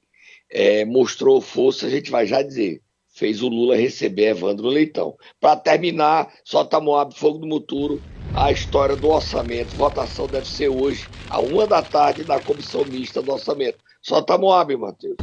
é, 0.48 0.84
mostrou 0.84 1.40
força, 1.40 1.86
a 1.86 1.90
gente 1.90 2.10
vai 2.10 2.26
já 2.26 2.40
dizer, 2.40 2.80
fez 3.22 3.40
o 3.40 3.48
Lula 3.48 3.76
receber 3.76 4.30
Evandro 4.30 4.66
Leitão. 4.66 5.16
Para 5.40 5.54
terminar, 5.54 6.28
solta 6.42 6.80
Moab 6.80 7.14
Fogo 7.14 7.38
do 7.38 7.46
Muturo, 7.46 8.02
a 8.34 8.50
história 8.50 8.96
do 8.96 9.10
orçamento. 9.10 9.76
Votação 9.76 10.26
deve 10.26 10.48
ser 10.48 10.68
hoje, 10.68 11.06
a 11.30 11.38
uma 11.38 11.64
da 11.64 11.80
tarde, 11.80 12.26
na 12.26 12.40
comissão 12.40 12.84
mista 12.84 13.22
do 13.22 13.30
orçamento. 13.30 13.78
Solta 14.02 14.36
Moab, 14.36 14.76
Matheus. 14.76 15.14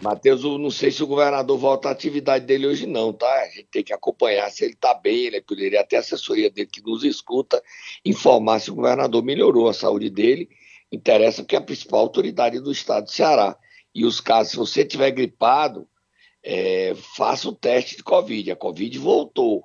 Matheus, 0.00 0.44
eu 0.44 0.56
não 0.56 0.70
sei 0.70 0.92
se 0.92 1.02
o 1.02 1.08
governador 1.08 1.58
volta 1.58 1.88
à 1.88 1.90
atividade 1.90 2.46
dele 2.46 2.68
hoje, 2.68 2.86
não, 2.86 3.12
tá? 3.12 3.26
A 3.42 3.48
gente 3.48 3.66
tem 3.72 3.82
que 3.82 3.92
acompanhar 3.92 4.48
se 4.52 4.64
ele 4.64 4.74
está 4.74 4.94
bem, 4.94 5.24
ele 5.24 5.40
poderia 5.40 5.80
até 5.80 5.96
a 5.96 6.00
assessoria 6.00 6.48
dele 6.48 6.68
que 6.72 6.80
nos 6.80 7.02
escuta 7.02 7.60
informar 8.04 8.60
se 8.60 8.70
o 8.70 8.76
governador 8.76 9.24
melhorou 9.24 9.68
a 9.68 9.74
saúde 9.74 10.08
dele. 10.08 10.48
Interessa 10.90 11.42
porque 11.42 11.56
é 11.56 11.58
a 11.58 11.62
principal 11.62 12.00
autoridade 12.00 12.60
do 12.60 12.72
estado 12.72 13.04
do 13.04 13.10
Ceará. 13.10 13.56
E 13.94 14.04
os 14.04 14.20
casos, 14.20 14.52
se 14.52 14.56
você 14.56 14.84
tiver 14.84 15.10
gripado, 15.10 15.88
é, 16.42 16.94
faça 17.16 17.48
o 17.48 17.54
teste 17.54 17.96
de 17.96 18.02
Covid. 18.02 18.52
A 18.52 18.56
Covid 18.56 18.98
voltou. 18.98 19.64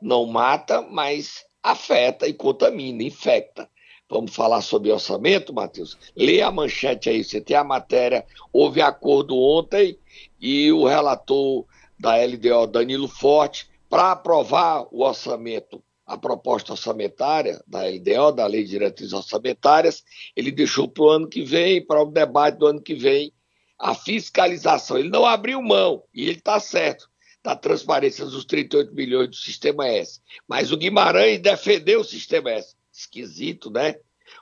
Não 0.00 0.26
mata, 0.26 0.82
mas 0.82 1.44
afeta 1.62 2.28
e 2.28 2.34
contamina, 2.34 3.02
infecta. 3.02 3.68
Vamos 4.08 4.34
falar 4.34 4.60
sobre 4.60 4.92
orçamento, 4.92 5.52
Matheus? 5.52 5.96
Lê 6.14 6.42
a 6.42 6.50
manchete 6.50 7.08
aí, 7.08 7.24
você 7.24 7.40
tem 7.40 7.56
a 7.56 7.64
matéria. 7.64 8.26
Houve 8.52 8.82
acordo 8.82 9.36
ontem 9.36 9.98
e 10.40 10.70
o 10.70 10.86
relator 10.86 11.64
da 11.98 12.16
LDO, 12.16 12.66
Danilo 12.66 13.08
Forte, 13.08 13.68
para 13.88 14.12
aprovar 14.12 14.86
o 14.92 15.02
orçamento, 15.02 15.82
a 16.06 16.18
proposta 16.18 16.72
orçamentária 16.72 17.62
da 17.66 17.82
LDO, 17.86 18.32
da 18.32 18.46
Lei 18.46 18.64
de 18.64 18.70
Diretrizes 18.70 19.12
Orçamentárias, 19.12 20.04
ele 20.36 20.50
deixou 20.50 20.88
para 20.88 21.04
o 21.04 21.10
ano 21.10 21.28
que 21.28 21.42
vem, 21.42 21.84
para 21.84 22.02
o 22.02 22.10
debate 22.10 22.58
do 22.58 22.66
ano 22.66 22.82
que 22.82 22.94
vem, 22.94 23.32
a 23.78 23.94
fiscalização. 23.94 24.98
Ele 24.98 25.08
não 25.08 25.24
abriu 25.24 25.62
mão, 25.62 26.04
e 26.12 26.22
ele 26.22 26.38
está 26.38 26.60
certo, 26.60 27.08
da 27.42 27.56
transparência 27.56 28.24
dos 28.24 28.44
38 28.44 28.94
milhões 28.94 29.28
do 29.28 29.36
Sistema 29.36 29.86
S. 29.86 30.20
Mas 30.46 30.72
o 30.72 30.76
Guimarães 30.76 31.40
defendeu 31.40 32.00
o 32.00 32.04
Sistema 32.04 32.50
S 32.50 32.74
esquisito, 32.96 33.70
né? 33.70 33.96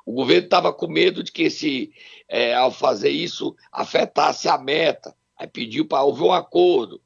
O 0.04 0.12
governo 0.12 0.44
estava 0.44 0.72
com 0.72 0.86
medo 0.86 1.22
de 1.22 1.32
que 1.32 1.44
esse, 1.44 1.92
é, 2.28 2.54
ao 2.54 2.70
fazer 2.70 3.10
isso, 3.10 3.56
afetasse 3.70 4.48
a 4.48 4.58
meta. 4.58 5.16
Aí 5.36 5.46
pediu 5.46 5.86
para 5.86 6.02
houve 6.02 6.22
um 6.22 6.32
acordo. 6.32 7.00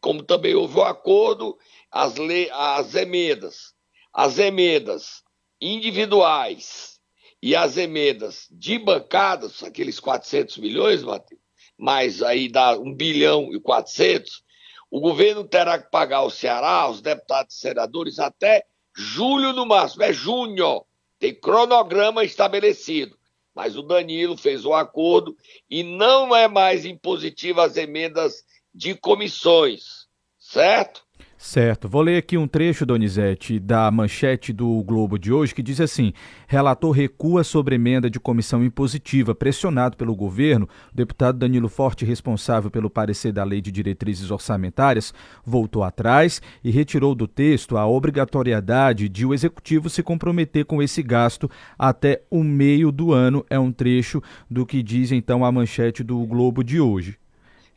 Como 0.00 0.22
também 0.22 0.54
houve 0.54 0.78
um 0.78 0.82
acordo, 0.82 1.58
as, 1.90 2.16
le, 2.16 2.48
as 2.50 2.94
emendas. 2.94 3.73
As 4.14 4.38
emendas 4.38 5.24
individuais 5.60 7.00
e 7.42 7.56
as 7.56 7.76
emendas 7.76 8.46
de 8.50 8.78
bancadas, 8.78 9.62
aqueles 9.64 9.98
400 9.98 10.58
milhões, 10.58 11.02
Matheus, 11.02 11.40
mais 11.76 12.22
aí 12.22 12.48
dá 12.48 12.78
1 12.78 12.94
bilhão 12.94 13.52
e 13.52 13.60
400, 13.60 14.44
o 14.90 15.00
governo 15.00 15.42
terá 15.42 15.78
que 15.78 15.90
pagar 15.90 16.18
ao 16.18 16.30
Ceará, 16.30 16.88
os 16.88 17.00
deputados 17.00 17.56
e 17.56 17.58
senadores, 17.58 18.20
até 18.20 18.64
julho 18.96 19.52
no 19.52 19.66
máximo, 19.66 20.04
é 20.04 20.12
junho. 20.12 20.86
Tem 21.18 21.34
cronograma 21.34 22.22
estabelecido. 22.22 23.18
Mas 23.52 23.76
o 23.76 23.82
Danilo 23.82 24.36
fez 24.36 24.64
o 24.64 24.70
um 24.70 24.74
acordo 24.74 25.36
e 25.68 25.82
não 25.82 26.34
é 26.34 26.46
mais 26.46 26.84
impositiva 26.84 27.64
as 27.64 27.76
emendas 27.76 28.44
de 28.72 28.94
comissões, 28.94 30.06
certo? 30.38 31.03
Certo. 31.44 31.90
Vou 31.90 32.00
ler 32.00 32.16
aqui 32.16 32.38
um 32.38 32.48
trecho, 32.48 32.86
Donizete, 32.86 33.60
da 33.60 33.90
manchete 33.90 34.50
do 34.50 34.82
Globo 34.82 35.18
de 35.18 35.30
hoje, 35.30 35.54
que 35.54 35.62
diz 35.62 35.78
assim: 35.78 36.14
Relator 36.48 36.90
recua 36.90 37.44
sobre 37.44 37.74
emenda 37.74 38.08
de 38.08 38.18
comissão 38.18 38.64
impositiva. 38.64 39.34
Pressionado 39.34 39.94
pelo 39.94 40.16
governo, 40.16 40.66
o 40.90 40.96
deputado 40.96 41.38
Danilo 41.38 41.68
Forte, 41.68 42.02
responsável 42.02 42.70
pelo 42.70 42.88
parecer 42.88 43.30
da 43.30 43.44
Lei 43.44 43.60
de 43.60 43.70
Diretrizes 43.70 44.30
Orçamentárias, 44.30 45.12
voltou 45.44 45.82
atrás 45.84 46.40
e 46.64 46.70
retirou 46.70 47.14
do 47.14 47.28
texto 47.28 47.76
a 47.76 47.86
obrigatoriedade 47.86 49.06
de 49.10 49.26
o 49.26 49.34
executivo 49.34 49.90
se 49.90 50.02
comprometer 50.02 50.64
com 50.64 50.82
esse 50.82 51.02
gasto 51.02 51.48
até 51.78 52.22
o 52.30 52.42
meio 52.42 52.90
do 52.90 53.12
ano. 53.12 53.44
É 53.50 53.58
um 53.58 53.70
trecho 53.70 54.22
do 54.50 54.64
que 54.64 54.82
diz 54.82 55.12
então 55.12 55.44
a 55.44 55.52
manchete 55.52 56.02
do 56.02 56.24
Globo 56.26 56.64
de 56.64 56.80
hoje. 56.80 57.18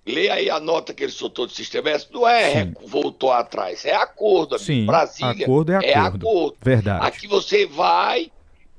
Lê 0.08 0.30
aí 0.30 0.50
a 0.50 0.58
nota 0.58 0.94
que 0.94 1.04
ele 1.04 1.12
soltou 1.12 1.46
do 1.46 1.52
sistema 1.52 1.90
S. 1.90 2.08
Não 2.14 2.26
é 2.26 2.64
Sim. 2.64 2.74
voltou 2.86 3.30
atrás, 3.30 3.84
é 3.84 3.94
acordo. 3.94 4.56
Amigo. 4.56 4.66
Sim, 4.66 4.86
Brasília 4.86 5.46
acordo 5.46 5.74
é 5.74 5.76
acordo. 5.76 5.90
É 5.90 6.00
acordo. 6.00 6.58
Verdade. 6.62 7.06
Aqui 7.06 7.28
você 7.28 7.66
vai, 7.66 8.32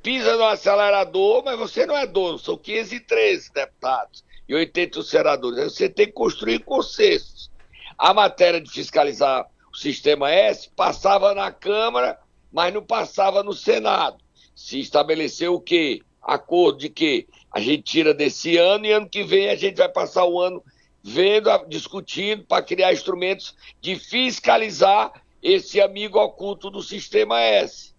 pisa 0.02 0.38
no 0.38 0.44
acelerador, 0.44 1.42
mas 1.44 1.58
você 1.58 1.85
não 1.85 1.94
é 1.94 2.06
dono. 2.06 2.38
São 2.38 2.56
513 2.56 3.52
deputados 3.52 4.25
e 4.49 4.54
80 4.54 5.02
senadores. 5.02 5.64
Você 5.75 5.87
tem 5.87 6.06
que 6.06 6.12
construir 6.12 6.61
consensos. 6.61 7.50
A 7.99 8.14
matéria 8.14 8.58
de 8.58 8.70
fiscalizar 8.70 9.47
o 9.70 9.76
sistema 9.76 10.30
S 10.30 10.70
passava 10.75 11.35
na 11.35 11.52
Câmara, 11.52 12.18
mas 12.50 12.73
não 12.73 12.82
passava 12.82 13.42
no 13.42 13.52
Senado. 13.52 14.16
Se 14.54 14.80
estabeleceu 14.80 15.52
o 15.52 15.61
quê? 15.61 16.00
Acordo 16.23 16.78
de 16.78 16.88
que 16.88 17.26
a 17.52 17.61
gente 17.61 17.82
tira 17.82 18.14
desse 18.14 18.56
ano 18.56 18.87
e 18.87 18.92
ano 18.92 19.08
que 19.08 19.23
vem 19.23 19.50
a 19.50 19.56
gente 19.56 19.76
vai 19.76 19.90
passar 19.90 20.25
o 20.25 20.40
ano 20.40 20.62
vendo, 21.08 21.50
discutindo 21.66 22.44
para 22.44 22.62
criar 22.62 22.92
instrumentos 22.92 23.54
de 23.80 23.96
fiscalizar 23.96 25.12
esse 25.42 25.80
amigo 25.80 26.18
oculto 26.18 26.70
do 26.70 26.82
sistema 26.82 27.40
S. 27.40 27.94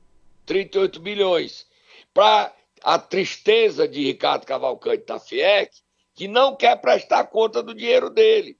38 0.45 0.99
bilhões. 0.99 1.65
Para 2.13 2.53
a 2.83 2.97
tristeza 2.97 3.87
de 3.87 4.03
Ricardo 4.03 4.45
Cavalcante 4.45 5.05
da 5.05 5.19
FIEC, 5.19 5.71
que 6.15 6.27
não 6.27 6.55
quer 6.55 6.75
prestar 6.77 7.25
conta 7.25 7.61
do 7.61 7.73
dinheiro 7.73 8.09
dele. 8.09 8.57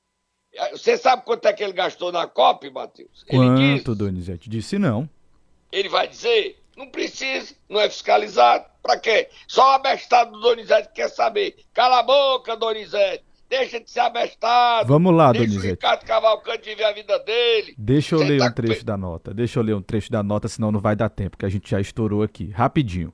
Você 0.71 0.97
sabe 0.97 1.23
quanto 1.23 1.47
é 1.47 1.53
que 1.53 1.63
ele 1.63 1.73
gastou 1.73 2.11
na 2.11 2.25
COP, 2.25 2.69
Matheus? 2.69 3.23
Quanto, 3.29 3.95
Donizete? 3.95 4.49
Disse 4.49 4.79
não. 4.79 5.09
Ele 5.71 5.89
vai 5.89 6.07
dizer, 6.07 6.59
não 6.75 6.89
precisa, 6.89 7.53
não 7.67 7.79
é 7.79 7.89
fiscalizado. 7.89 8.65
Para 8.81 8.97
quê? 8.97 9.29
Só 9.47 9.63
o 9.63 9.75
abestado 9.75 10.31
do 10.31 10.39
Donizete 10.39 10.89
quer 10.93 11.09
saber. 11.09 11.57
Cala 11.73 11.99
a 11.99 12.03
boca, 12.03 12.55
Donizete. 12.55 13.23
Deixa 13.49 13.79
de 13.79 13.89
ser 13.89 14.01
abestado. 14.01 14.87
Vamos 14.87 15.13
lá, 15.13 15.31
Deixa 15.31 15.47
Donizete. 15.47 15.79
Deixa 15.79 15.87
o 15.87 15.91
Ricardo 15.91 16.05
Cavalcante 16.05 16.69
viver 16.69 16.83
a 16.83 16.93
vida 16.93 17.19
dele. 17.19 17.73
Deixa 17.77 18.15
eu 18.15 18.19
ler 18.19 18.39
tá 18.39 18.45
um 18.45 18.51
trecho 18.51 18.85
da 18.85 18.95
nota. 18.95 19.33
Deixa 19.33 19.59
eu 19.59 19.63
ler 19.63 19.75
um 19.75 19.81
trecho 19.81 20.11
da 20.11 20.21
nota, 20.21 20.47
senão 20.47 20.71
não 20.71 20.79
vai 20.79 20.95
dar 20.95 21.09
tempo, 21.09 21.35
que 21.35 21.45
a 21.45 21.49
gente 21.49 21.69
já 21.69 21.81
estourou 21.81 22.21
aqui. 22.21 22.51
Rapidinho 22.51 23.11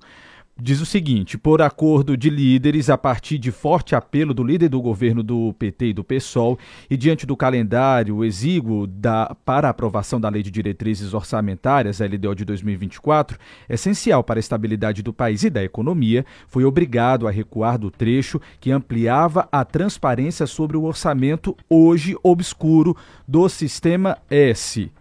diz 0.60 0.80
o 0.80 0.86
seguinte: 0.86 1.38
por 1.38 1.62
acordo 1.62 2.16
de 2.16 2.30
líderes, 2.30 2.90
a 2.90 2.98
partir 2.98 3.38
de 3.38 3.52
forte 3.52 3.96
apelo 3.96 4.34
do 4.34 4.44
líder 4.44 4.70
do 4.70 4.82
governo 4.82 5.22
do 5.22 5.54
PT 5.54 5.88
e 5.88 5.94
do 5.94 6.04
PSOL, 6.04 6.58
e 6.90 6.96
diante 6.96 7.26
do 7.26 7.36
calendário 7.36 8.24
exíguo 8.24 8.88
da, 8.88 9.36
para 9.44 9.68
a 9.68 9.72
aprovação 9.72 10.20
da 10.20 10.30
Lei 10.30 10.42
de 10.42 10.52
Diretrizes 10.52 11.14
Orçamentárias, 11.14 12.00
LDO 12.00 12.36
de 12.36 12.46
2024, 12.46 13.38
essencial 13.70 14.24
para 14.24 14.40
a 14.40 14.42
estabilidade 14.42 15.04
do 15.04 15.14
país 15.14 15.44
e 15.44 15.50
da 15.50 15.64
economia, 15.64 16.26
foi 16.48 16.64
obrigado 16.64 17.28
a 17.28 17.32
recuar 17.32 17.78
do 17.78 17.92
trecho 17.92 18.40
que 18.60 18.72
ampliava 18.72 19.48
a 19.52 19.66
transparência 19.66 20.48
sobre 20.48 20.78
o 20.78 20.84
orçamento 20.84 21.56
hoje 21.70 22.16
obscuro 22.24 22.96
do 23.28 23.48
Sistema 23.50 24.18
S. 24.30 24.92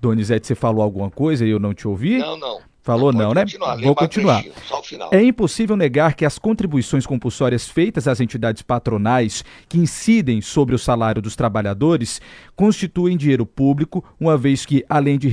Donizete, 0.00 0.46
você 0.46 0.54
falou 0.54 0.82
alguma 0.82 1.10
coisa 1.10 1.46
e 1.46 1.50
eu 1.50 1.58
não 1.58 1.72
te 1.72 1.88
ouvi? 1.88 2.18
Não, 2.18 2.38
não. 2.38 2.73
Falou 2.84 3.14
não, 3.14 3.32
né? 3.32 3.46
Vou 3.82 3.94
continuar. 3.94 4.44
É 5.10 5.22
impossível 5.22 5.74
negar 5.74 6.14
que 6.14 6.22
as 6.22 6.38
contribuições 6.38 7.06
compulsórias 7.06 7.66
feitas 7.66 8.06
às 8.06 8.20
entidades 8.20 8.60
patronais 8.60 9.42
que 9.70 9.78
incidem 9.78 10.42
sobre 10.42 10.74
o 10.74 10.78
salário 10.78 11.22
dos 11.22 11.34
trabalhadores 11.34 12.20
constituem 12.54 13.16
dinheiro 13.16 13.46
público, 13.46 14.04
uma 14.20 14.36
vez 14.36 14.66
que, 14.66 14.84
além 14.86 15.18
de 15.18 15.28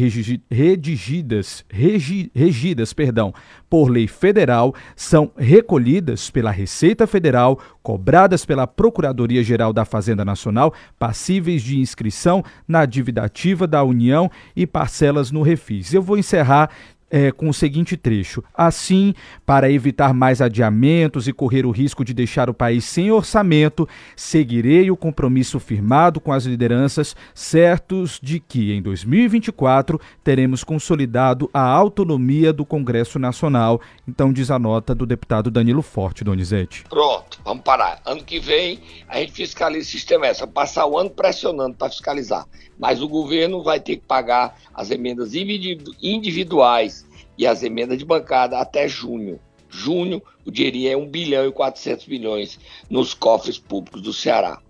redigidas, 0.50 1.66
regi, 1.70 2.32
regidas 2.34 2.94
perdão, 2.94 3.34
por 3.70 3.90
lei 3.90 4.08
federal, 4.08 4.74
são 4.96 5.30
recolhidas 5.38 6.30
pela 6.30 6.52
Receita 6.52 7.06
Federal, 7.06 7.60
cobradas 7.84 8.46
pela 8.46 8.66
Procuradoria-Geral 8.66 9.74
da 9.74 9.84
Fazenda 9.84 10.24
Nacional, 10.24 10.74
passíveis 10.98 11.62
de 11.62 11.78
inscrição 11.78 12.46
na 12.66 12.86
dívida 12.86 13.24
ativa 13.24 13.68
da 13.68 13.84
União 13.84 14.32
e 14.56 14.66
parcelas 14.66 15.32
no 15.32 15.42
Refis. 15.42 15.94
Eu 15.94 16.02
vou 16.02 16.18
encerrar 16.18 16.70
é, 17.12 17.32
com 17.32 17.50
o 17.50 17.54
seguinte 17.54 17.98
trecho: 17.98 18.42
Assim, 18.54 19.14
para 19.46 19.70
evitar 19.70 20.14
mais 20.14 20.42
adiamentos 20.42 21.28
e 21.28 21.34
correr 21.34 21.66
o 21.66 21.72
risco 21.72 22.06
de 22.06 22.14
deixar 22.14 22.50
o 22.50 22.54
país 22.54 22.86
sem 22.86 23.12
orçamento, 23.12 23.88
seguirei 24.16 24.90
o 24.90 24.96
compromisso 24.96 25.60
firmado 25.60 26.22
com 26.22 26.32
as 26.32 26.46
lideranças, 26.46 27.16
certos 27.36 28.20
de 28.24 28.40
que 28.40 28.72
em 28.72 28.82
2024 28.82 30.00
teremos 30.24 30.64
consolidado 30.64 31.50
a 31.54 31.62
autonomia 31.62 32.54
do 32.54 32.66
Congresso 32.66 33.20
Nacional. 33.20 33.82
Então, 34.08 34.32
diz 34.32 34.50
a 34.50 34.58
nota 34.58 34.96
do 34.96 35.06
deputado 35.06 35.52
Danilo 35.52 35.82
Forte, 35.82 36.24
Donizete. 36.24 36.86
Pronto, 36.90 37.40
vamos 37.44 37.64
parar. 37.64 38.02
Ano 38.06 38.24
que 38.24 38.40
vem 38.40 38.80
a 39.08 39.18
gente 39.20 39.34
fiscaliza 39.34 39.88
o 39.88 39.92
sistema 39.92 40.28
essa, 40.28 40.48
passar 40.48 40.86
o 40.86 40.98
ano 40.98 41.10
pressionando 41.10 41.76
para 41.76 41.90
fiscalizar. 41.90 42.46
Mas 42.80 43.02
o 43.02 43.08
governo 43.08 43.62
vai 43.62 43.80
ter 43.80 43.98
que 43.98 44.06
pagar 44.08 44.56
as 44.74 44.90
emendas 44.90 45.34
individuais 45.36 47.01
e 47.42 47.48
as 47.48 47.64
emendas 47.64 47.98
de 47.98 48.06
bancada 48.06 48.60
até 48.60 48.88
junho. 48.88 49.40
Junho, 49.68 50.22
o 50.46 50.52
dinheirinho 50.52 50.92
é 50.92 50.96
1 50.96 51.10
bilhão 51.10 51.48
e 51.48 51.52
400 51.52 52.06
milhões 52.06 52.60
nos 52.88 53.16
cofres 53.16 53.58
públicos 53.58 54.00
do 54.00 54.14
Ceará. 54.14 54.62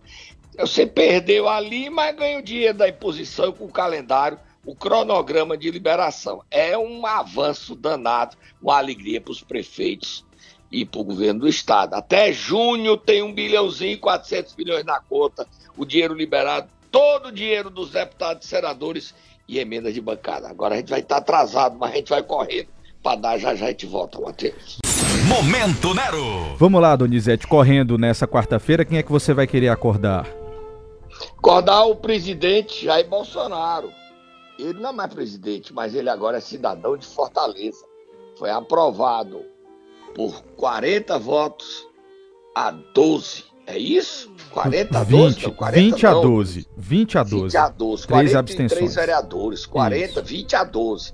Você 0.57 0.87
perdeu 0.87 1.49
ali, 1.49 1.89
mas 1.89 2.15
ganhou 2.15 2.41
dinheiro 2.41 2.77
da 2.77 2.87
imposição 2.87 3.51
com 3.51 3.65
o 3.65 3.71
calendário, 3.71 4.39
o 4.65 4.73
cronograma 4.73 5.57
de 5.57 5.69
liberação. 5.69 6.43
É 6.49 6.77
um 6.77 7.05
avanço 7.05 7.75
danado, 7.75 8.37
uma 8.61 8.77
alegria 8.77 9.19
para 9.19 9.31
os 9.31 9.43
prefeitos 9.43 10.23
e 10.71 10.85
para 10.85 11.01
o 11.01 11.03
governo 11.03 11.41
do 11.41 11.49
estado. 11.49 11.95
Até 11.95 12.31
junho 12.31 12.95
tem 12.95 13.21
um 13.21 13.33
bilhãozinho 13.33 13.91
e 13.91 13.97
400 13.97 14.55
milhões 14.55 14.85
na 14.85 15.01
conta, 15.01 15.45
o 15.75 15.83
dinheiro 15.83 16.13
liberado, 16.13 16.69
todo 16.89 17.27
o 17.27 17.31
dinheiro 17.33 17.69
dos 17.69 17.89
deputados 17.89 18.45
e 18.45 18.49
senadores 18.49 19.13
e 19.47 19.59
emendas 19.59 19.93
de 19.93 20.01
bancada. 20.01 20.49
Agora 20.49 20.75
a 20.75 20.77
gente 20.77 20.89
vai 20.89 20.99
estar 20.99 21.17
atrasado, 21.17 21.77
mas 21.77 21.91
a 21.91 21.95
gente 21.95 22.09
vai 22.09 22.23
correndo 22.23 22.67
para 23.01 23.15
dar, 23.15 23.37
já 23.37 23.55
já 23.55 23.65
a 23.65 23.69
gente 23.69 23.85
volta, 23.85 24.19
Matheus. 24.19 24.79
Momento 25.27 25.93
Nero! 25.93 26.55
Vamos 26.57 26.81
lá, 26.81 26.95
Donizete, 26.95 27.47
correndo 27.47 27.97
nessa 27.97 28.27
quarta-feira, 28.27 28.85
quem 28.85 28.97
é 28.97 29.03
que 29.03 29.11
você 29.11 29.33
vai 29.33 29.47
querer 29.47 29.69
acordar? 29.69 30.27
Acordar 31.37 31.85
o 31.85 31.95
presidente 31.95 32.85
Jair 32.85 33.07
Bolsonaro. 33.07 33.91
Ele 34.57 34.79
não 34.79 34.89
é 34.89 34.93
mais 34.93 35.13
presidente, 35.13 35.73
mas 35.73 35.95
ele 35.95 36.09
agora 36.09 36.37
é 36.37 36.41
cidadão 36.41 36.95
de 36.95 37.05
Fortaleza. 37.05 37.83
Foi 38.37 38.49
aprovado 38.49 39.43
por 40.15 40.41
40 40.55 41.17
votos 41.19 41.87
a 42.55 42.71
12 42.71 43.50
é 43.67 43.77
isso? 43.77 44.31
40 44.51 44.99
a 44.99 45.03
12? 45.03 45.35
20, 45.35 45.43
não, 45.43 45.53
40 45.53 45.79
20 45.79 46.05
a 46.05 46.13
12. 46.13 46.67
20 46.77 47.17
a 47.17 47.23
12. 47.23 47.43
20 47.45 47.57
a 47.57 47.69
12. 47.69 48.07
3 48.07 48.35
abstenções. 48.35 48.95
vereadores. 48.95 49.65
40, 49.65 50.05
isso. 50.05 50.23
20 50.23 50.55
a 50.55 50.63
12. 50.63 51.13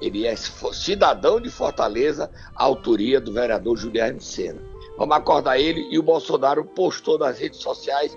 Ele 0.00 0.26
é 0.26 0.36
cidadão 0.36 1.40
de 1.40 1.50
Fortaleza, 1.50 2.30
autoria 2.54 3.20
do 3.20 3.32
vereador 3.32 3.76
Juliano 3.76 4.20
Sena. 4.20 4.60
Vamos 4.96 5.16
acordar 5.16 5.58
ele 5.58 5.88
e 5.90 5.98
o 5.98 6.02
Bolsonaro 6.02 6.64
postou 6.64 7.18
nas 7.18 7.38
redes 7.38 7.60
sociais 7.60 8.16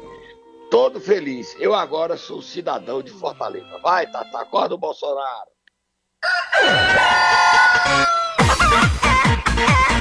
todo 0.69 1.01
feliz. 1.01 1.55
Eu 1.59 1.73
agora 1.73 2.17
sou 2.17 2.41
cidadão 2.41 3.01
de 3.01 3.11
Fortaleza. 3.11 3.77
Vai, 3.83 4.09
Tata, 4.09 4.39
acorda 4.39 4.75
o 4.75 4.77
Bolsonaro. 4.77 5.49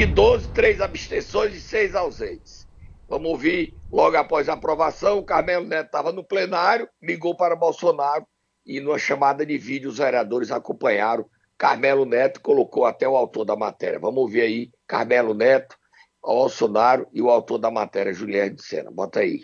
20 0.00 0.14
12, 0.14 0.48
3 0.54 0.80
abstenções 0.80 1.54
e 1.54 1.60
6 1.60 1.94
ausentes. 1.94 2.66
Vamos 3.06 3.32
ouvir, 3.32 3.74
logo 3.92 4.16
após 4.16 4.48
a 4.48 4.54
aprovação, 4.54 5.18
o 5.18 5.22
Carmelo 5.22 5.66
Neto 5.66 5.88
estava 5.88 6.10
no 6.10 6.24
plenário, 6.24 6.88
ligou 7.02 7.36
para 7.36 7.54
Bolsonaro 7.54 8.24
e 8.64 8.80
numa 8.80 8.98
chamada 8.98 9.44
de 9.44 9.58
vídeo 9.58 9.90
os 9.90 9.98
vereadores 9.98 10.50
acompanharam. 10.50 11.28
Carmelo 11.58 12.06
Neto 12.06 12.40
colocou 12.40 12.86
até 12.86 13.06
o 13.06 13.14
autor 13.14 13.44
da 13.44 13.54
matéria. 13.54 13.98
Vamos 13.98 14.22
ouvir 14.22 14.40
aí, 14.40 14.70
Carmelo 14.86 15.34
Neto, 15.34 15.76
Bolsonaro 16.22 17.06
e 17.12 17.20
o 17.20 17.28
autor 17.28 17.58
da 17.58 17.70
matéria, 17.70 18.14
Juliano 18.14 18.56
de 18.56 18.64
Sena. 18.64 18.90
Bota 18.90 19.20
aí. 19.20 19.42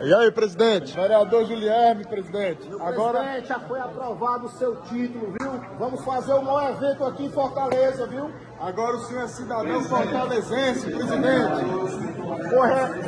E 0.00 0.14
aí, 0.14 0.32
presidente? 0.32 0.94
Vereador 0.94 1.46
Guilherme, 1.46 2.06
presidente. 2.06 2.66
Meu 2.66 2.82
Agora... 2.82 3.20
presidente, 3.20 3.48
já 3.48 3.60
foi 3.60 3.78
aprovado 3.78 4.46
o 4.46 4.48
seu 4.48 4.76
título, 4.82 5.34
viu? 5.38 5.52
Vamos 5.78 6.02
fazer 6.02 6.32
um 6.32 6.42
maior 6.42 6.70
evento 6.70 7.04
aqui 7.04 7.26
em 7.26 7.30
Fortaleza, 7.30 8.06
viu? 8.06 8.30
Agora 8.58 8.96
o 8.96 9.00
senhor 9.04 9.24
é 9.24 9.28
cidadão 9.28 9.84
fortalezense, 9.84 10.90
presidente. 10.90 11.62
Correto. 12.48 13.02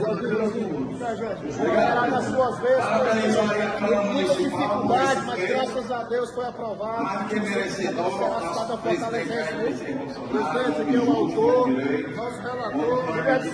Será 1.52 2.06
nas 2.06 2.24
suas 2.26 2.58
vezes, 2.58 2.84
presidente. 2.84 3.80
Muita 4.12 4.34
dificuldade, 4.34 5.20
mas 5.26 5.48
graças 5.48 5.90
a 5.90 6.02
Deus 6.04 6.30
foi 6.32 6.46
aprovado. 6.46 7.28
Será 7.30 7.70
cidadão 7.70 8.78
fortalezense, 8.78 9.54
viu? 9.54 10.04
Presidente, 10.28 10.82
aqui 10.82 10.97
é 10.97 11.00
o 11.00 11.16
autor, 11.16 11.68
nosso 12.14 12.40
relator. 12.42 13.08
Obrigado, 13.08 13.52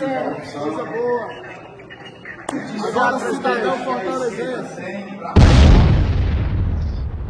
Coisa 0.53 0.85
boa. 0.85 1.50
Agora 2.53 3.19
cidadão 3.33 3.85
fortalezense. 3.85 4.81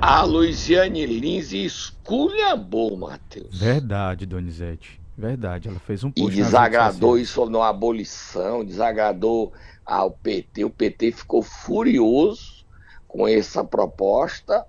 A 0.01 0.23
Luiziane 0.23 1.05
Lins 1.05 1.53
esculhambou, 1.53 2.97
Matheus. 2.97 3.59
Verdade, 3.59 4.25
Donizete. 4.25 4.99
Verdade, 5.19 5.69
ela 5.69 5.79
fez 5.79 6.03
um 6.03 6.11
post. 6.11 6.33
E 6.33 6.43
desagradou 6.43 7.19
isso 7.19 7.45
na 7.51 7.69
abolição, 7.69 8.65
desagradou 8.65 9.53
ao 9.85 10.11
PT. 10.11 10.65
O 10.65 10.71
PT 10.71 11.13
ficou 11.13 11.43
furioso 11.43 12.65
com 13.07 13.29
essa 13.29 13.63
proposta, 13.63 14.65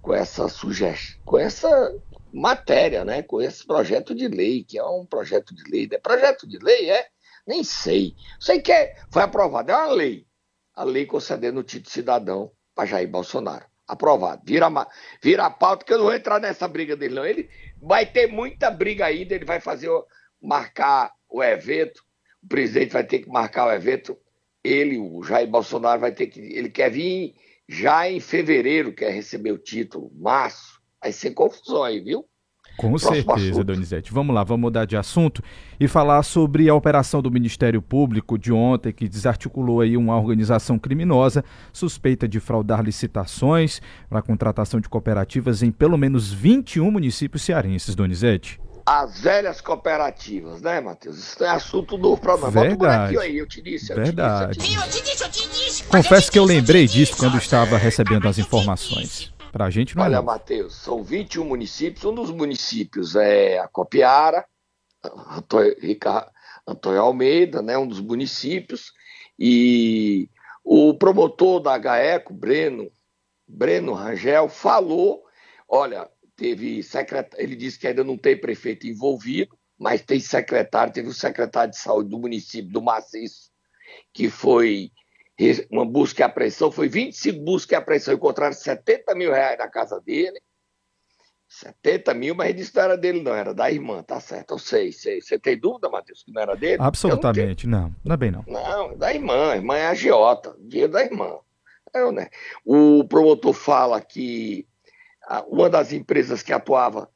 com 0.00 0.14
essa 0.14 0.48
sugestão, 0.48 1.20
com 1.26 1.38
essa 1.38 1.94
matéria, 2.32 3.04
né? 3.04 3.22
Com 3.22 3.42
esse 3.42 3.66
projeto 3.66 4.14
de 4.14 4.28
lei, 4.28 4.64
que 4.64 4.78
é 4.78 4.84
um 4.84 5.04
projeto 5.04 5.54
de 5.54 5.62
lei. 5.70 5.86
É 5.92 5.98
projeto 5.98 6.46
de 6.48 6.58
lei, 6.58 6.88
é? 6.88 7.08
Nem 7.46 7.62
sei. 7.62 8.14
Sei 8.40 8.60
que 8.60 8.72
é, 8.72 8.96
foi 9.10 9.22
aprovado, 9.22 9.70
é 9.70 9.76
uma 9.76 9.92
lei. 9.92 10.26
A 10.74 10.84
lei 10.84 11.06
concedendo 11.06 11.60
o 11.60 11.64
título 11.64 11.84
de 11.84 11.90
cidadão 11.90 12.50
para 12.74 12.86
Jair 12.86 13.08
Bolsonaro. 13.08 13.64
Aprovado. 13.86 14.42
Vira, 14.44 14.68
vira 15.22 15.46
a 15.46 15.50
pauta, 15.50 15.84
que 15.84 15.92
eu 15.92 15.98
não 15.98 16.06
vou 16.06 16.14
entrar 16.14 16.40
nessa 16.40 16.66
briga 16.66 16.96
dele, 16.96 17.14
não. 17.14 17.24
Ele 17.24 17.48
vai 17.80 18.06
ter 18.06 18.26
muita 18.26 18.70
briga 18.70 19.06
ainda, 19.06 19.34
ele 19.34 19.44
vai 19.44 19.60
fazer 19.60 19.90
marcar 20.40 21.12
o 21.28 21.42
evento, 21.42 22.02
o 22.42 22.48
presidente 22.48 22.92
vai 22.92 23.04
ter 23.04 23.20
que 23.20 23.28
marcar 23.28 23.66
o 23.66 23.72
evento, 23.72 24.18
ele, 24.62 24.98
o 24.98 25.22
Jair 25.22 25.48
Bolsonaro, 25.48 26.00
vai 26.00 26.12
ter 26.12 26.28
que. 26.28 26.40
Ele 26.40 26.70
quer 26.70 26.90
vir 26.90 27.34
já 27.68 28.08
em 28.08 28.20
fevereiro, 28.20 28.94
quer 28.94 29.10
receber 29.10 29.52
o 29.52 29.58
título, 29.58 30.10
março. 30.14 30.80
Vai 31.00 31.12
ser 31.12 31.32
confusão 31.32 31.84
aí, 31.84 32.00
viu? 32.00 32.26
Com 32.76 32.96
certeza, 32.98 33.62
Donizete. 33.62 34.12
Vamos 34.12 34.34
lá, 34.34 34.42
vamos 34.42 34.62
mudar 34.62 34.84
de 34.84 34.96
assunto 34.96 35.42
e 35.78 35.86
falar 35.86 36.22
sobre 36.22 36.68
a 36.68 36.74
operação 36.74 37.22
do 37.22 37.30
Ministério 37.30 37.80
Público 37.80 38.38
de 38.38 38.52
ontem, 38.52 38.92
que 38.92 39.08
desarticulou 39.08 39.80
aí 39.80 39.96
uma 39.96 40.16
organização 40.16 40.78
criminosa 40.78 41.44
suspeita 41.72 42.26
de 42.26 42.40
fraudar 42.40 42.82
licitações 42.82 43.80
para 44.08 44.22
contratação 44.22 44.80
de 44.80 44.88
cooperativas 44.88 45.62
em 45.62 45.70
pelo 45.70 45.96
menos 45.96 46.32
21 46.32 46.90
municípios 46.90 47.42
cearenses, 47.42 47.94
Donizete. 47.94 48.60
As 48.86 49.20
velhas 49.20 49.62
cooperativas, 49.62 50.60
né, 50.60 50.78
Matheus? 50.78 51.16
Isso 51.16 51.42
é 51.42 51.48
assunto 51.48 51.96
novo 51.96 52.20
para 52.20 52.36
nós. 52.36 52.52
Verdade. 52.52 53.18
aí, 53.18 53.38
eu 53.38 53.46
te 53.46 53.62
disse. 53.62 53.90
Eu 53.90 53.96
Verdade. 53.96 54.58
Te 54.58 54.66
disse, 54.66 54.76
eu 54.76 54.90
te 54.90 55.02
disse. 55.02 55.24
Eu 55.24 55.30
te 55.30 55.48
disse, 55.48 55.84
Confesso 55.84 56.30
que 56.30 56.38
eu 56.38 56.44
lembrei 56.44 56.86
disso 56.86 57.16
quando 57.16 57.38
estava 57.38 57.78
recebendo 57.78 58.28
as 58.28 58.36
informações. 58.36 59.33
Para 59.54 59.66
a 59.66 59.70
gente 59.70 59.94
não 59.94 60.02
Olha, 60.02 60.16
é. 60.16 60.18
Olha, 60.18 60.26
Matheus, 60.26 60.74
são 60.74 61.00
21 61.04 61.44
municípios. 61.44 62.04
Um 62.04 62.12
dos 62.12 62.32
municípios 62.32 63.14
é 63.14 63.60
a 63.60 63.68
Copiara, 63.68 64.44
Antônio, 65.30 65.76
Ricardo, 65.80 66.28
Antônio 66.66 67.00
Almeida, 67.00 67.62
né, 67.62 67.78
um 67.78 67.86
dos 67.86 68.00
municípios. 68.00 68.92
E 69.38 70.28
o 70.64 70.92
promotor 70.94 71.60
da 71.60 71.78
GAECO, 71.78 72.34
Breno, 72.34 72.90
Breno 73.46 73.92
Rangel, 73.92 74.48
falou: 74.48 75.22
olha, 75.68 76.10
teve 76.34 76.82
secretário, 76.82 77.44
ele 77.44 77.54
disse 77.54 77.78
que 77.78 77.86
ainda 77.86 78.02
não 78.02 78.18
tem 78.18 78.36
prefeito 78.36 78.88
envolvido, 78.88 79.56
mas 79.78 80.02
tem 80.02 80.18
secretário, 80.18 80.92
teve 80.92 81.06
o 81.06 81.14
secretário 81.14 81.70
de 81.70 81.78
saúde 81.78 82.10
do 82.10 82.18
município 82.18 82.72
do 82.72 82.82
Maciço, 82.82 83.52
que 84.12 84.28
foi 84.28 84.90
uma 85.70 85.84
busca 85.84 86.22
e 86.22 86.24
apreensão, 86.24 86.70
foi 86.70 86.88
25 86.88 87.40
buscas 87.40 87.72
e 87.72 87.74
apreensão, 87.74 88.14
encontraram 88.14 88.52
70 88.52 89.14
mil 89.14 89.32
reais 89.32 89.58
na 89.58 89.68
casa 89.68 90.00
dele. 90.00 90.40
70 91.48 92.14
mil, 92.14 92.34
mas 92.34 92.48
ele 92.48 92.58
disse 92.58 92.72
que 92.72 92.76
não 92.78 92.84
era 92.84 92.96
dele, 92.96 93.22
não, 93.22 93.34
era 93.34 93.54
da 93.54 93.70
irmã, 93.70 94.02
tá 94.02 94.18
certo, 94.18 94.54
eu 94.54 94.58
sei, 94.58 94.90
sei. 94.90 95.20
Você 95.20 95.38
tem 95.38 95.56
dúvida, 95.56 95.88
Matheus, 95.88 96.22
que 96.22 96.32
não 96.32 96.42
era 96.42 96.56
dele? 96.56 96.78
Absolutamente, 96.80 97.66
não, 97.66 97.82
não, 97.82 97.96
não 98.04 98.14
é 98.14 98.16
bem 98.16 98.30
não. 98.30 98.44
Não, 98.46 98.92
é 98.92 98.96
da 98.96 99.14
irmã, 99.14 99.52
a 99.52 99.56
irmã 99.56 99.76
é 99.76 99.86
agiota, 99.86 100.56
dinheiro 100.58 100.92
da 100.92 101.04
irmã. 101.04 101.38
Eu, 101.94 102.10
né? 102.10 102.28
O 102.64 103.04
promotor 103.04 103.52
fala 103.52 104.00
que 104.00 104.66
uma 105.46 105.70
das 105.70 105.92
empresas 105.92 106.42
que 106.42 106.52
atuava 106.52 107.08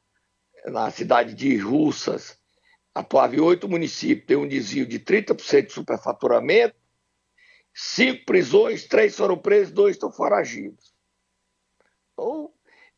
na 0.65 0.89
cidade 0.89 1.33
de 1.33 1.57
Russas 1.57 2.37
atuava 2.93 3.35
em 3.35 3.39
oito 3.39 3.67
municípios, 3.67 4.25
tem 4.25 4.37
um 4.37 4.47
desvio 4.47 4.85
de 4.85 4.99
30% 4.99 5.67
de 5.67 5.73
superfaturamento, 5.73 6.75
Cinco 7.81 8.25
prisões, 8.25 8.85
três 8.85 9.15
foram 9.15 9.37
presos, 9.37 9.73
dois 9.73 9.95
estão 9.95 10.11
foragidos. 10.11 10.93
Então, 12.11 12.51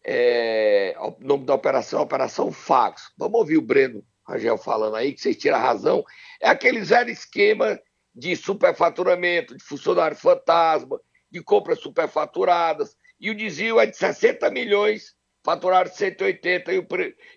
é, 0.04 0.96
o 0.98 1.16
nome 1.20 1.46
da 1.46 1.54
operação 1.54 2.00
é 2.00 2.04
Operação 2.04 2.52
Fagos. 2.52 3.14
Vamos 3.16 3.42
ouvir 3.42 3.58
o 3.58 3.62
Breno 3.62 4.04
Rangel 4.28 4.58
falando 4.58 4.96
aí, 4.96 5.14
que 5.14 5.22
vocês 5.22 5.38
tiram 5.38 5.58
a 5.58 5.62
razão. 5.62 6.04
É 6.42 6.50
aquele 6.50 6.84
zero 6.84 7.12
esquema 7.12 7.80
de 8.16 8.36
superfaturamento, 8.36 9.56
de 9.56 9.64
funcionário 9.64 10.18
fantasma, 10.18 11.00
de 11.30 11.44
compras 11.44 11.80
superfaturadas. 11.80 12.98
E 13.20 13.30
o 13.30 13.38
desvio 13.38 13.80
é 13.80 13.86
de 13.86 13.96
60 13.96 14.50
milhões, 14.50 15.14
faturaram 15.46 15.92
180 15.92 16.74
e 16.74 16.80
o, 16.80 16.88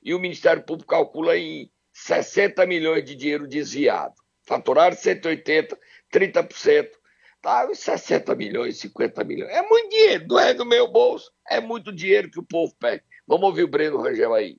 e 0.03 0.15
o 0.15 0.19
Ministério 0.19 0.63
Público 0.63 0.93
calcula 0.93 1.37
em 1.37 1.71
60 1.93 2.65
milhões 2.65 3.05
de 3.05 3.15
dinheiro 3.15 3.47
desviado. 3.47 4.15
Faturaram 4.47 4.97
180, 4.97 5.79
30%. 6.11 7.04
Tá, 7.45 7.69
60 7.71 8.35
milhões, 8.35 8.79
50 8.79 9.23
milhões. 9.23 9.53
É 9.53 9.61
muito 9.61 9.91
dinheiro, 9.91 10.25
não 10.27 10.39
é 10.39 10.55
do 10.55 10.65
meu 10.65 10.91
bolso, 10.91 11.31
é 11.47 11.61
muito 11.61 11.93
dinheiro 11.93 12.31
que 12.31 12.39
o 12.41 12.43
povo 12.43 12.75
pede. 12.81 13.03
Vamos 13.29 13.45
ouvir 13.45 13.65
o 13.65 13.69
Breno 13.69 14.01
Rangel 14.01 14.33
aí. 14.33 14.57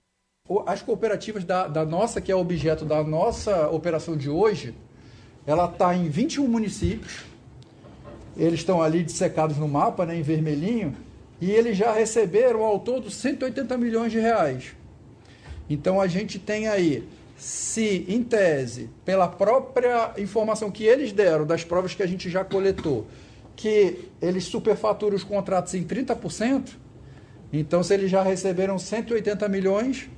As 0.68 0.84
cooperativas 0.84 1.44
da, 1.44 1.68
da 1.68 1.84
nossa, 1.84 2.22
que 2.22 2.32
é 2.32 2.36
objeto 2.36 2.86
da 2.86 3.04
nossa 3.04 3.72
operação 3.72 4.16
de 4.16 4.30
hoje, 4.30 4.76
ela 5.48 5.66
está 5.66 5.96
em 5.96 6.08
21 6.10 6.48
municípios. 6.48 7.26
Eles 8.38 8.60
estão 8.60 8.84
ali 8.84 9.02
dissecados 9.02 9.58
no 9.58 9.68
mapa, 9.68 10.06
né, 10.06 10.16
em 10.16 10.22
vermelhinho, 10.22 10.96
e 11.42 11.50
eles 11.50 11.76
já 11.76 11.92
receberam 11.92 12.64
ao 12.64 12.80
todo 12.80 13.10
180 13.10 13.76
milhões 13.80 14.12
de 14.12 14.20
reais. 14.20 14.76
Então 15.68 16.00
a 16.00 16.06
gente 16.06 16.38
tem 16.38 16.68
aí, 16.68 17.04
se 17.36 18.06
em 18.08 18.24
tese, 18.24 18.90
pela 19.04 19.28
própria 19.28 20.14
informação 20.18 20.72
que 20.72 20.86
eles 20.86 21.12
deram, 21.12 21.46
das 21.46 21.64
provas 21.64 21.94
que 21.94 22.02
a 22.02 22.08
gente 22.08 22.30
já 22.30 22.44
coletou, 22.44 23.08
que 23.56 24.10
eles 24.22 24.46
superfaturam 24.46 25.16
os 25.16 25.24
contratos 25.24 25.74
em 25.74 25.84
30%, 25.84 26.70
então 27.52 27.84
se 27.84 27.94
eles 27.94 28.10
já 28.10 28.22
receberam 28.22 28.80
180 28.80 29.48
milhões, 29.50 30.10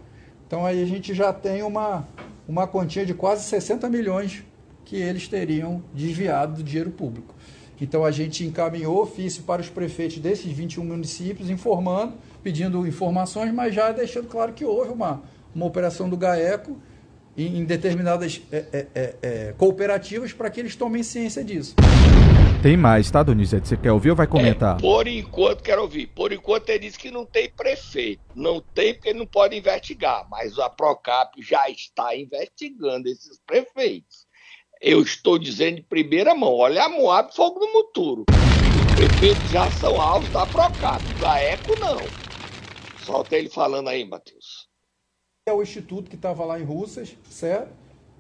então 0.46 0.66
aí 0.66 0.82
a 0.82 0.86
gente 0.86 1.14
já 1.14 1.34
tem 1.34 1.64
uma, 1.64 2.08
uma 2.48 2.68
quantia 2.68 3.06
de 3.06 3.14
quase 3.14 3.44
60 3.44 3.90
milhões 3.90 4.44
que 4.86 4.96
eles 4.96 5.28
teriam 5.28 5.84
desviado 5.94 6.56
do 6.56 6.64
dinheiro 6.64 6.92
público. 6.92 7.36
Então 7.80 8.04
a 8.04 8.12
gente 8.12 8.46
encaminhou 8.46 9.02
ofício 9.02 9.44
para 9.44 9.62
os 9.62 9.70
prefeitos 9.70 10.18
desses 10.18 10.52
21 10.52 10.84
municípios, 10.84 11.50
informando, 11.50 12.14
pedindo 12.42 12.88
informações, 12.88 13.54
mas 13.54 13.74
já 13.74 13.92
deixando 13.92 14.28
claro 14.28 14.54
que 14.54 14.66
houve 14.66 14.92
uma, 14.92 15.22
uma 15.54 15.66
operação 15.66 16.10
do 16.10 16.18
GAECO 16.18 16.78
em, 17.38 17.60
em 17.60 17.64
determinadas 17.64 18.42
é, 18.52 18.58
é, 18.58 18.88
é, 18.96 19.16
é, 19.22 19.54
cooperativas 19.58 20.34
para 20.34 20.50
que 20.50 20.60
eles 20.60 20.76
tomem 20.76 21.04
ciência 21.04 21.44
disso. 21.44 21.76
Tem 22.64 22.76
mais, 22.76 23.12
tá, 23.12 23.22
Donizete? 23.22 23.68
Você 23.68 23.78
quer 23.78 23.92
ouvir 23.92 24.10
ou 24.10 24.16
vai 24.16 24.26
comentar? 24.26 24.78
É, 24.78 24.82
por 24.82 25.08
enquanto, 25.08 25.62
quero 25.62 25.84
ouvir. 25.84 26.08
Por 26.08 26.34
enquanto, 26.34 26.70
ele 26.70 26.80
disse 26.80 26.98
que 26.98 27.12
não 27.12 27.24
tem 27.24 27.50
prefeito. 27.50 28.20
Não 28.36 28.60
tem 28.60 28.96
porque 28.96 29.10
ele 29.10 29.20
não 29.20 29.28
pode 29.28 29.56
investigar. 29.56 30.28
Mas 30.30 30.58
a 30.58 30.68
Procap 30.68 31.40
já 31.40 31.70
está 31.70 32.16
investigando 32.16 33.08
esses 33.08 33.40
prefeitos. 33.46 34.26
Eu 34.82 35.02
estou 35.02 35.38
dizendo 35.38 35.76
de 35.76 35.84
primeira 35.84 36.34
mão. 36.34 36.54
Olha 36.56 36.86
a 36.86 36.90
Moab 36.90 37.34
Fogo 37.36 37.60
no 37.60 37.72
Muturo. 37.72 38.26
Os 38.30 38.96
prefeitos 38.96 39.52
já 39.52 39.70
são 39.72 40.02
alvos 40.02 40.30
da 40.30 40.46
Procap. 40.48 41.04
Da 41.22 41.40
ECO, 41.40 41.80
não. 41.80 42.00
Solta 43.06 43.38
ele 43.38 43.50
falando 43.50 43.88
aí, 43.88 44.04
Matheus. 44.04 44.67
É 45.48 45.54
o 45.54 45.64
instituto 45.64 46.10
que 46.10 46.18
estava 46.18 46.44
lá 46.44 46.60
em 46.60 46.64
Russas, 46.64 47.16
certo? 47.30 47.70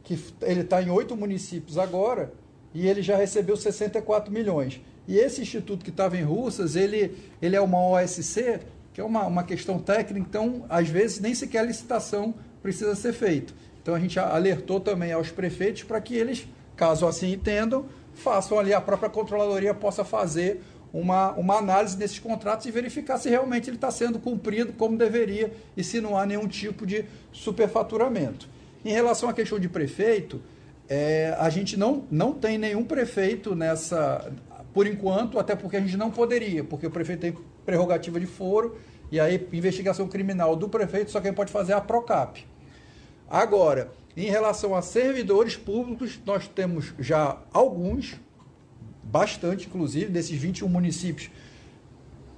Que 0.01 0.17
ele 0.41 0.61
está 0.61 0.81
em 0.81 0.89
oito 0.89 1.15
municípios 1.15 1.77
agora 1.77 2.31
e 2.73 2.87
ele 2.87 3.01
já 3.01 3.17
recebeu 3.17 3.57
64 3.57 4.31
milhões. 4.31 4.79
E 5.05 5.17
esse 5.17 5.41
instituto 5.41 5.83
que 5.83 5.89
estava 5.89 6.17
em 6.17 6.23
Russas, 6.23 6.77
ele, 6.77 7.17
ele 7.41 7.57
é 7.57 7.59
uma 7.59 7.85
OSC, 7.85 8.61
que 8.93 9.01
é 9.01 9.03
uma, 9.03 9.25
uma 9.25 9.43
questão 9.43 9.77
técnica, 9.77 10.25
então, 10.25 10.65
às 10.69 10.87
vezes, 10.87 11.19
nem 11.19 11.35
sequer 11.35 11.59
a 11.59 11.63
licitação 11.63 12.33
precisa 12.61 12.95
ser 12.95 13.11
feita. 13.11 13.53
Então 13.81 13.93
a 13.93 13.99
gente 13.99 14.17
alertou 14.17 14.79
também 14.79 15.11
aos 15.11 15.29
prefeitos 15.29 15.83
para 15.83 15.99
que 15.99 16.15
eles, 16.15 16.47
caso 16.77 17.05
assim 17.05 17.33
entendam, 17.33 17.85
façam 18.13 18.57
ali 18.57 18.73
a 18.73 18.79
própria 18.79 19.09
controladoria 19.09 19.73
possa 19.73 20.05
fazer 20.05 20.63
uma, 20.93 21.31
uma 21.33 21.55
análise 21.55 21.97
desses 21.97 22.19
contratos 22.19 22.65
e 22.65 22.71
verificar 22.71 23.17
se 23.17 23.29
realmente 23.29 23.69
ele 23.69 23.77
está 23.77 23.91
sendo 23.91 24.19
cumprido 24.19 24.73
como 24.73 24.97
deveria 24.97 25.51
e 25.75 25.83
se 25.83 25.99
não 26.01 26.17
há 26.17 26.25
nenhum 26.25 26.47
tipo 26.47 26.85
de 26.85 27.05
superfaturamento. 27.31 28.47
Em 28.83 28.91
relação 28.91 29.29
à 29.29 29.33
questão 29.33 29.59
de 29.59 29.67
prefeito, 29.67 30.41
é, 30.87 31.35
a 31.37 31.49
gente 31.49 31.77
não, 31.77 32.05
não 32.09 32.33
tem 32.33 32.57
nenhum 32.57 32.83
prefeito 32.83 33.55
nessa, 33.55 34.31
por 34.73 34.87
enquanto, 34.87 35.37
até 35.37 35.55
porque 35.55 35.77
a 35.77 35.81
gente 35.81 35.97
não 35.97 36.09
poderia, 36.09 36.63
porque 36.63 36.87
o 36.87 36.91
prefeito 36.91 37.19
tem 37.21 37.37
prerrogativa 37.65 38.19
de 38.19 38.25
foro 38.25 38.77
e 39.11 39.19
aí 39.19 39.47
investigação 39.51 40.07
criminal 40.07 40.55
do 40.55 40.69
prefeito 40.69 41.11
só 41.11 41.19
quem 41.19 41.33
pode 41.33 41.51
fazer 41.51 41.73
é 41.73 41.75
a 41.75 41.81
Procap. 41.81 42.45
Agora, 43.29 43.91
em 44.15 44.29
relação 44.29 44.73
a 44.73 44.81
servidores 44.81 45.57
públicos, 45.57 46.19
nós 46.25 46.47
temos 46.47 46.93
já 46.97 47.37
alguns, 47.51 48.15
bastante 49.07 49.67
inclusive, 49.67 50.11
desses 50.11 50.37
21 50.37 50.67
municípios. 50.67 51.29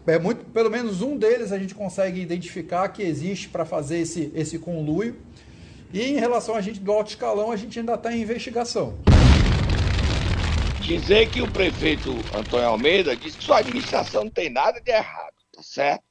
É 0.07 0.17
muito, 0.17 0.45
pelo 0.45 0.69
menos 0.69 1.01
um 1.01 1.17
deles 1.17 1.51
a 1.51 1.59
gente 1.59 1.75
consegue 1.75 2.19
identificar 2.19 2.89
que 2.89 3.03
existe 3.03 3.49
para 3.49 3.65
fazer 3.65 3.99
esse, 3.99 4.31
esse 4.33 4.57
conluio. 4.57 5.19
E 5.93 6.01
em 6.01 6.15
relação 6.15 6.55
a 6.55 6.61
gente 6.61 6.79
do 6.79 6.91
alto 6.91 7.09
escalão, 7.09 7.51
a 7.51 7.55
gente 7.55 7.79
ainda 7.79 7.93
está 7.93 8.15
em 8.15 8.21
investigação. 8.21 8.97
Dizer 10.81 11.29
que 11.29 11.41
o 11.41 11.51
prefeito 11.51 12.11
Antônio 12.35 12.67
Almeida 12.67 13.15
disse 13.15 13.37
que 13.37 13.43
sua 13.43 13.59
administração 13.59 14.23
não 14.23 14.31
tem 14.31 14.49
nada 14.49 14.79
de 14.81 14.89
errado, 14.89 15.35
tá 15.51 15.61
certo? 15.61 16.03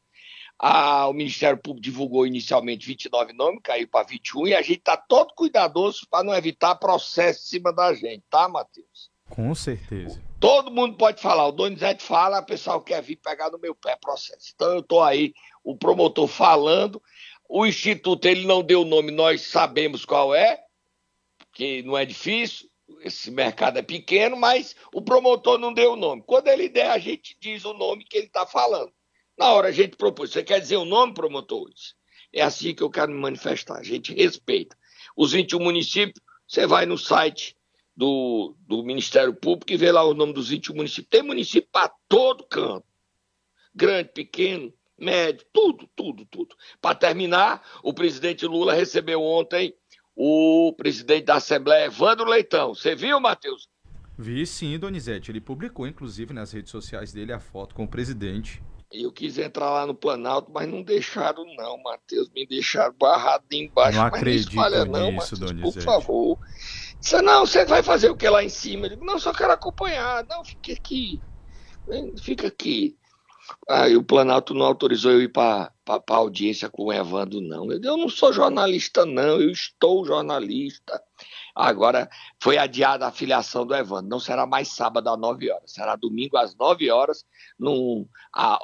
A, 0.59 1.07
o 1.07 1.13
Ministério 1.13 1.59
Público 1.59 1.85
divulgou 1.85 2.27
inicialmente 2.27 2.87
29 2.87 3.33
nomes, 3.33 3.61
caiu 3.63 3.89
para 3.89 4.07
21, 4.07 4.49
e 4.49 4.55
a 4.55 4.63
gente 4.63 4.79
está 4.79 4.97
todo 4.97 5.35
cuidadoso 5.35 6.07
para 6.11 6.25
não 6.25 6.35
evitar 6.35 6.75
processo 6.75 7.41
em 7.41 7.49
cima 7.49 7.73
da 7.73 7.95
gente, 7.95 8.25
tá, 8.29 8.49
Matheus? 8.49 9.08
Com 9.29 9.55
certeza. 9.55 10.23
Todo 10.41 10.71
mundo 10.71 10.97
pode 10.97 11.21
falar, 11.21 11.47
o 11.47 11.53
Donizete 11.53 12.03
fala, 12.03 12.41
o 12.41 12.47
pessoal 12.47 12.81
quer 12.81 13.03
vir 13.03 13.17
pegar 13.17 13.51
no 13.51 13.59
meu 13.59 13.75
pé 13.75 13.97
processo. 13.97 14.53
Então 14.55 14.73
eu 14.73 14.81
estou 14.81 15.03
aí, 15.03 15.35
o 15.65 15.77
promotor 15.77 16.27
falando, 16.29 17.03
o 17.49 17.67
Instituto 17.67 18.27
ele 18.27 18.47
não 18.47 18.63
deu 18.63 18.83
o 18.83 18.85
nome, 18.85 19.11
nós 19.11 19.43
sabemos 19.43 20.05
qual 20.05 20.35
é, 20.35 20.63
que 21.53 21.83
não 21.83 21.97
é 21.97 22.05
difícil, 22.05 22.69
esse 23.01 23.31
mercado 23.31 23.79
é 23.79 23.83
pequeno, 23.83 24.37
mas 24.37 24.75
o 24.93 25.03
promotor 25.03 25.59
não 25.59 25.73
deu 25.73 25.93
o 25.93 25.97
nome. 25.97 26.23
Quando 26.27 26.49
ele 26.49 26.69
der, 26.69 26.91
a 26.91 26.99
gente 26.99 27.37
diz 27.41 27.65
o 27.65 27.75
nome 27.75 28.05
que 28.05 28.17
ele 28.17 28.27
está 28.27 28.47
falando. 28.47 28.93
Na 29.37 29.53
hora 29.53 29.69
a 29.69 29.73
gente 29.73 29.97
propôs, 29.97 30.31
você 30.31 30.43
quer 30.43 30.61
dizer 30.61 30.77
o 30.77 30.85
nome, 30.85 31.15
promotores? 31.15 31.95
É 32.33 32.43
assim 32.43 32.75
que 32.75 32.83
eu 32.83 32.91
quero 32.91 33.13
me 33.13 33.19
manifestar. 33.19 33.79
A 33.79 33.83
gente 33.83 34.15
respeita. 34.15 34.77
Os 35.17 35.33
21 35.33 35.61
municípios, 35.61 36.23
você 36.47 36.67
vai 36.67 36.87
no 36.87 36.99
site 36.99 37.57
do, 37.99 38.55
do 38.61 38.85
Ministério 38.85 39.35
Público 39.35 39.73
e 39.73 39.77
vê 39.77 39.91
lá 39.91 40.05
o 40.05 40.15
nome 40.15 40.33
dos 40.33 40.51
21 40.51 40.73
municípios. 40.73 41.09
Tem 41.11 41.21
município 41.21 41.69
para 41.73 41.93
todo 42.09 42.45
canto. 42.45 42.85
Grande, 43.75 44.11
pequeno, 44.15 44.73
médio, 44.97 45.45
tudo, 45.53 45.91
tudo, 45.97 46.25
tudo. 46.27 46.55
Para 46.81 46.95
terminar, 46.95 47.61
o 47.83 47.93
presidente 47.93 48.47
Lula 48.47 48.73
recebeu 48.73 49.21
ontem 49.21 49.75
o 50.15 50.73
presidente 50.77 51.25
da 51.25 51.35
Assembleia, 51.35 51.87
Evandro 51.87 52.25
Leitão. 52.25 52.73
Você 52.73 52.95
viu, 52.95 53.19
Matheus? 53.19 53.69
Vi 54.17 54.47
sim, 54.47 54.79
Donizete. 54.79 55.33
Ele 55.33 55.41
publicou, 55.41 55.85
inclusive, 55.85 56.33
nas 56.33 56.53
redes 56.53 56.71
sociais 56.71 57.13
dele 57.13 57.33
a 57.33 57.41
foto 57.41 57.75
com 57.75 57.83
o 57.83 57.89
presidente. 57.89 58.63
Eu 58.93 59.11
quis 59.11 59.39
entrar 59.39 59.71
lá 59.71 59.87
no 59.87 59.95
Planalto, 59.95 60.53
mas 60.53 60.69
não 60.69 60.83
deixaram, 60.83 61.45
não, 61.57 61.83
Matheus. 61.83 62.31
Me 62.31 62.47
deixaram 62.47 62.95
barrado 62.97 63.45
embaixo. 63.53 63.99
Não 63.99 64.07
acredito 64.07 64.55
mas 64.55 64.73
não 64.73 64.87
não, 64.87 65.13
Matheus, 65.13 65.41
Donizete. 65.41 65.75
Por 65.75 65.83
favor. 65.83 66.39
Disse, 67.01 67.23
não, 67.23 67.47
você 67.47 67.65
vai 67.65 67.83
fazer 67.83 68.11
o 68.11 68.17
que 68.17 68.29
lá 68.29 68.43
em 68.43 68.49
cima? 68.49 68.87
Eu 68.87 68.91
digo, 68.91 69.05
não, 69.05 69.19
só 69.19 69.33
quero 69.33 69.53
acompanhar. 69.53 70.25
Não, 70.27 70.45
fique 70.45 70.73
aqui. 70.73 71.21
Fica 72.21 72.49
aqui. 72.49 72.97
Aí 73.69 73.97
o 73.97 74.03
Planalto 74.03 74.53
não 74.53 74.67
autorizou 74.67 75.13
eu 75.13 75.23
ir 75.23 75.29
para 75.29 75.73
a 75.87 76.15
audiência 76.15 76.69
com 76.69 76.85
o 76.85 76.93
Evandro, 76.93 77.41
não. 77.41 77.71
Eu, 77.71 77.81
eu 77.83 77.97
não 77.97 78.09
sou 78.09 78.33
jornalista, 78.33 79.07
não. 79.07 79.41
Eu 79.41 79.51
estou 79.51 80.05
jornalista. 80.05 81.03
Agora 81.55 82.09
foi 82.41 82.59
adiada 82.59 83.07
a 83.07 83.13
filiação 83.13 83.67
do 83.67 83.75
Evandro. 83.75 84.09
Não 84.09 84.21
será 84.21 84.47
mais 84.47 84.69
sábado 84.69 85.09
às 85.09 85.19
9 85.19 85.51
horas, 85.51 85.73
será 85.73 85.97
domingo 85.97 86.37
às 86.37 86.55
9 86.55 86.91
horas 86.91 87.25
no 87.59 88.07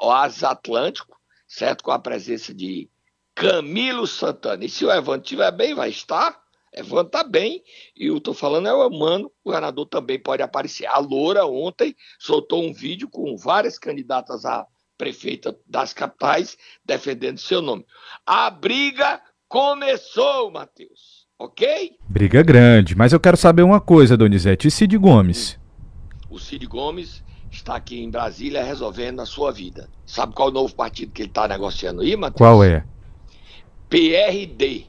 Oasis 0.00 0.44
Atlântico, 0.44 1.18
certo? 1.48 1.82
Com 1.82 1.90
a 1.90 1.98
presença 1.98 2.54
de 2.54 2.88
Camilo 3.34 4.06
Santana. 4.06 4.64
E 4.64 4.68
se 4.68 4.84
o 4.84 4.92
Evandro 4.92 5.22
estiver 5.22 5.50
bem, 5.50 5.74
vai 5.74 5.88
estar. 5.88 6.43
Evandro 6.74 7.06
está 7.06 7.24
bem. 7.24 7.62
E 7.96 8.06
eu 8.06 8.18
estou 8.18 8.34
falando 8.34 8.68
é 8.68 8.74
o 8.74 8.90
Mano, 8.90 9.26
o 9.26 9.50
governador 9.50 9.86
também 9.86 10.18
pode 10.18 10.42
aparecer. 10.42 10.86
A 10.86 10.98
Loura 10.98 11.46
ontem 11.46 11.94
soltou 12.18 12.64
um 12.64 12.72
vídeo 12.72 13.08
com 13.08 13.36
várias 13.36 13.78
candidatas 13.78 14.44
a 14.44 14.66
prefeita 14.96 15.58
das 15.66 15.92
capitais 15.92 16.56
defendendo 16.84 17.38
seu 17.38 17.60
nome. 17.60 17.84
A 18.26 18.50
briga 18.50 19.20
começou, 19.48 20.50
Matheus 20.50 21.24
ok? 21.36 21.96
Briga 22.08 22.42
grande, 22.42 22.96
mas 22.96 23.12
eu 23.12 23.18
quero 23.18 23.36
saber 23.36 23.62
uma 23.62 23.80
coisa, 23.80 24.16
Donizete. 24.16 24.68
E 24.68 24.70
Cid 24.70 24.96
Gomes? 24.96 25.58
o 26.34 26.38
Cid 26.38 26.66
Gomes 26.66 27.22
está 27.50 27.76
aqui 27.76 28.02
em 28.02 28.10
Brasília 28.10 28.64
resolvendo 28.64 29.20
a 29.20 29.26
sua 29.26 29.52
vida. 29.52 29.88
Sabe 30.04 30.34
qual 30.34 30.48
é 30.48 30.50
o 30.50 30.54
novo 30.54 30.74
partido 30.74 31.12
que 31.12 31.22
ele 31.22 31.28
está 31.28 31.46
negociando 31.46 32.02
aí, 32.02 32.16
Matheus? 32.16 32.38
Qual 32.38 32.64
é? 32.64 32.84
PRD, 33.88 34.86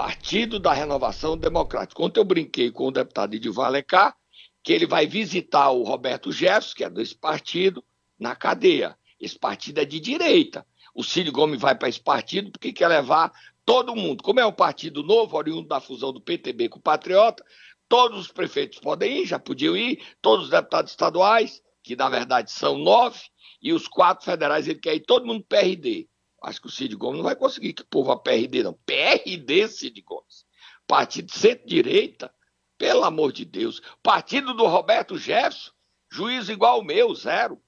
Partido 0.00 0.58
da 0.58 0.72
Renovação 0.72 1.36
Democrática. 1.36 2.02
Ontem 2.02 2.20
eu 2.20 2.24
brinquei 2.24 2.70
com 2.70 2.86
o 2.86 2.90
deputado 2.90 3.34
Edivar 3.34 3.66
Alencar 3.66 4.16
que 4.64 4.72
ele 4.72 4.86
vai 4.86 5.06
visitar 5.06 5.68
o 5.72 5.82
Roberto 5.82 6.32
Jefferson, 6.32 6.74
que 6.74 6.84
é 6.84 6.88
desse 6.88 7.14
partido, 7.14 7.84
na 8.18 8.34
cadeia. 8.34 8.96
Esse 9.20 9.38
partido 9.38 9.78
é 9.78 9.84
de 9.84 10.00
direita. 10.00 10.66
O 10.94 11.04
Cid 11.04 11.30
Gomes 11.30 11.60
vai 11.60 11.74
para 11.74 11.90
esse 11.90 12.00
partido 12.00 12.50
porque 12.50 12.72
quer 12.72 12.88
levar 12.88 13.30
todo 13.62 13.94
mundo. 13.94 14.22
Como 14.22 14.40
é 14.40 14.46
um 14.46 14.52
partido 14.52 15.02
novo, 15.02 15.36
oriundo 15.36 15.68
da 15.68 15.80
fusão 15.80 16.14
do 16.14 16.20
PTB 16.22 16.70
com 16.70 16.78
o 16.78 16.82
Patriota, 16.82 17.44
todos 17.86 18.20
os 18.20 18.32
prefeitos 18.32 18.78
podem 18.78 19.18
ir, 19.18 19.26
já 19.26 19.38
podiam 19.38 19.76
ir, 19.76 20.02
todos 20.22 20.46
os 20.46 20.50
deputados 20.50 20.92
estaduais, 20.92 21.60
que 21.82 21.94
na 21.94 22.08
verdade 22.08 22.50
são 22.50 22.78
nove, 22.78 23.20
e 23.60 23.70
os 23.70 23.86
quatro 23.86 24.24
federais, 24.24 24.66
ele 24.66 24.80
quer 24.80 24.94
ir 24.94 25.00
todo 25.00 25.26
mundo 25.26 25.44
PRD. 25.46 26.08
Acho 26.42 26.60
que 26.60 26.66
o 26.68 26.70
Cid 26.70 26.94
Gomes 26.96 27.18
não 27.18 27.24
vai 27.24 27.36
conseguir 27.36 27.74
que 27.74 27.82
o 27.82 27.86
povo 27.86 28.10
a 28.10 28.18
PRD, 28.18 28.62
não. 28.62 28.72
PRD, 28.86 29.68
Cid 29.68 30.00
Gomes. 30.02 30.46
Partido 30.86 31.30
centro-direita, 31.30 32.34
pelo 32.78 33.04
amor 33.04 33.32
de 33.32 33.44
Deus. 33.44 33.80
Partido 34.02 34.54
do 34.54 34.66
Roberto 34.66 35.18
Jefferson, 35.18 35.70
juízo 36.10 36.50
igual 36.50 36.76
ao 36.76 36.84
meu, 36.84 37.14
zero. 37.14 37.60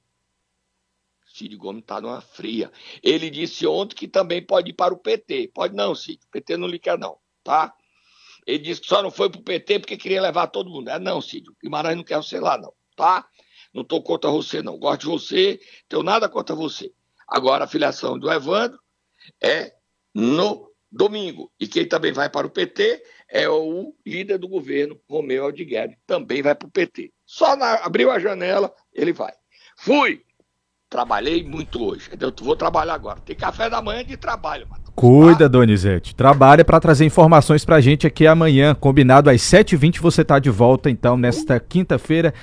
Cid 1.26 1.54
Gomes 1.56 1.82
está 1.82 2.00
numa 2.00 2.20
fria. 2.20 2.72
Ele 3.02 3.30
disse 3.30 3.66
ontem 3.66 3.94
que 3.94 4.08
também 4.08 4.44
pode 4.44 4.70
ir 4.70 4.74
para 4.74 4.92
o 4.92 4.98
PT. 4.98 5.50
Pode 5.54 5.74
não, 5.74 5.94
Cid. 5.94 6.20
O 6.24 6.30
PT 6.30 6.56
não 6.56 6.66
lhe 6.66 6.78
quer, 6.78 6.98
não, 6.98 7.18
tá? 7.44 7.74
Ele 8.46 8.58
disse 8.58 8.80
que 8.80 8.86
só 8.88 9.02
não 9.02 9.10
foi 9.10 9.30
para 9.30 9.40
o 9.40 9.44
PT 9.44 9.80
porque 9.80 9.96
queria 9.96 10.20
levar 10.20 10.48
todo 10.48 10.70
mundo. 10.70 10.88
É 10.88 10.98
não, 10.98 11.20
Cid. 11.20 11.48
O 11.48 11.56
Guimarães 11.62 11.96
não 11.96 12.04
quer 12.04 12.16
você 12.16 12.40
lá, 12.40 12.58
não, 12.58 12.72
tá? 12.96 13.28
Não 13.72 13.82
estou 13.82 14.02
contra 14.02 14.30
você, 14.30 14.62
não. 14.62 14.78
Gosto 14.78 15.02
de 15.02 15.06
você, 15.06 15.60
tenho 15.88 16.02
nada 16.02 16.28
contra 16.28 16.54
você. 16.54 16.92
Agora, 17.32 17.64
a 17.64 17.68
filiação 17.68 18.18
do 18.18 18.30
Evandro 18.30 18.78
é 19.42 19.72
no 20.14 20.70
domingo. 20.90 21.50
E 21.58 21.66
quem 21.66 21.88
também 21.88 22.12
vai 22.12 22.28
para 22.28 22.46
o 22.46 22.50
PT 22.50 23.02
é 23.30 23.48
o 23.48 23.94
líder 24.06 24.36
do 24.36 24.46
governo, 24.46 25.00
Romeu 25.08 25.44
Aldigueri. 25.44 25.96
Também 26.06 26.42
vai 26.42 26.54
para 26.54 26.68
o 26.68 26.70
PT. 26.70 27.10
Só 27.24 27.56
na, 27.56 27.76
abriu 27.76 28.10
a 28.10 28.18
janela, 28.18 28.70
ele 28.92 29.14
vai. 29.14 29.32
Fui! 29.78 30.20
Trabalhei 30.90 31.42
muito 31.42 31.82
hoje. 31.82 32.10
Eu 32.20 32.30
vou 32.42 32.54
trabalhar 32.54 32.92
agora. 32.92 33.18
Tem 33.20 33.34
café 33.34 33.70
da 33.70 33.80
manhã 33.80 34.04
de 34.04 34.14
trabalho, 34.18 34.68
mano. 34.68 34.82
Cuida, 34.94 35.48
Donizete. 35.48 36.14
Trabalha 36.14 36.62
para 36.66 36.78
trazer 36.78 37.06
informações 37.06 37.64
pra 37.64 37.80
gente 37.80 38.06
aqui 38.06 38.26
amanhã. 38.26 38.74
Combinado 38.74 39.30
às 39.30 39.40
7h20 39.40 40.00
você 40.00 40.22
tá 40.22 40.38
de 40.38 40.50
volta, 40.50 40.90
então, 40.90 41.16
nesta 41.16 41.58
quinta-feira. 41.58 42.34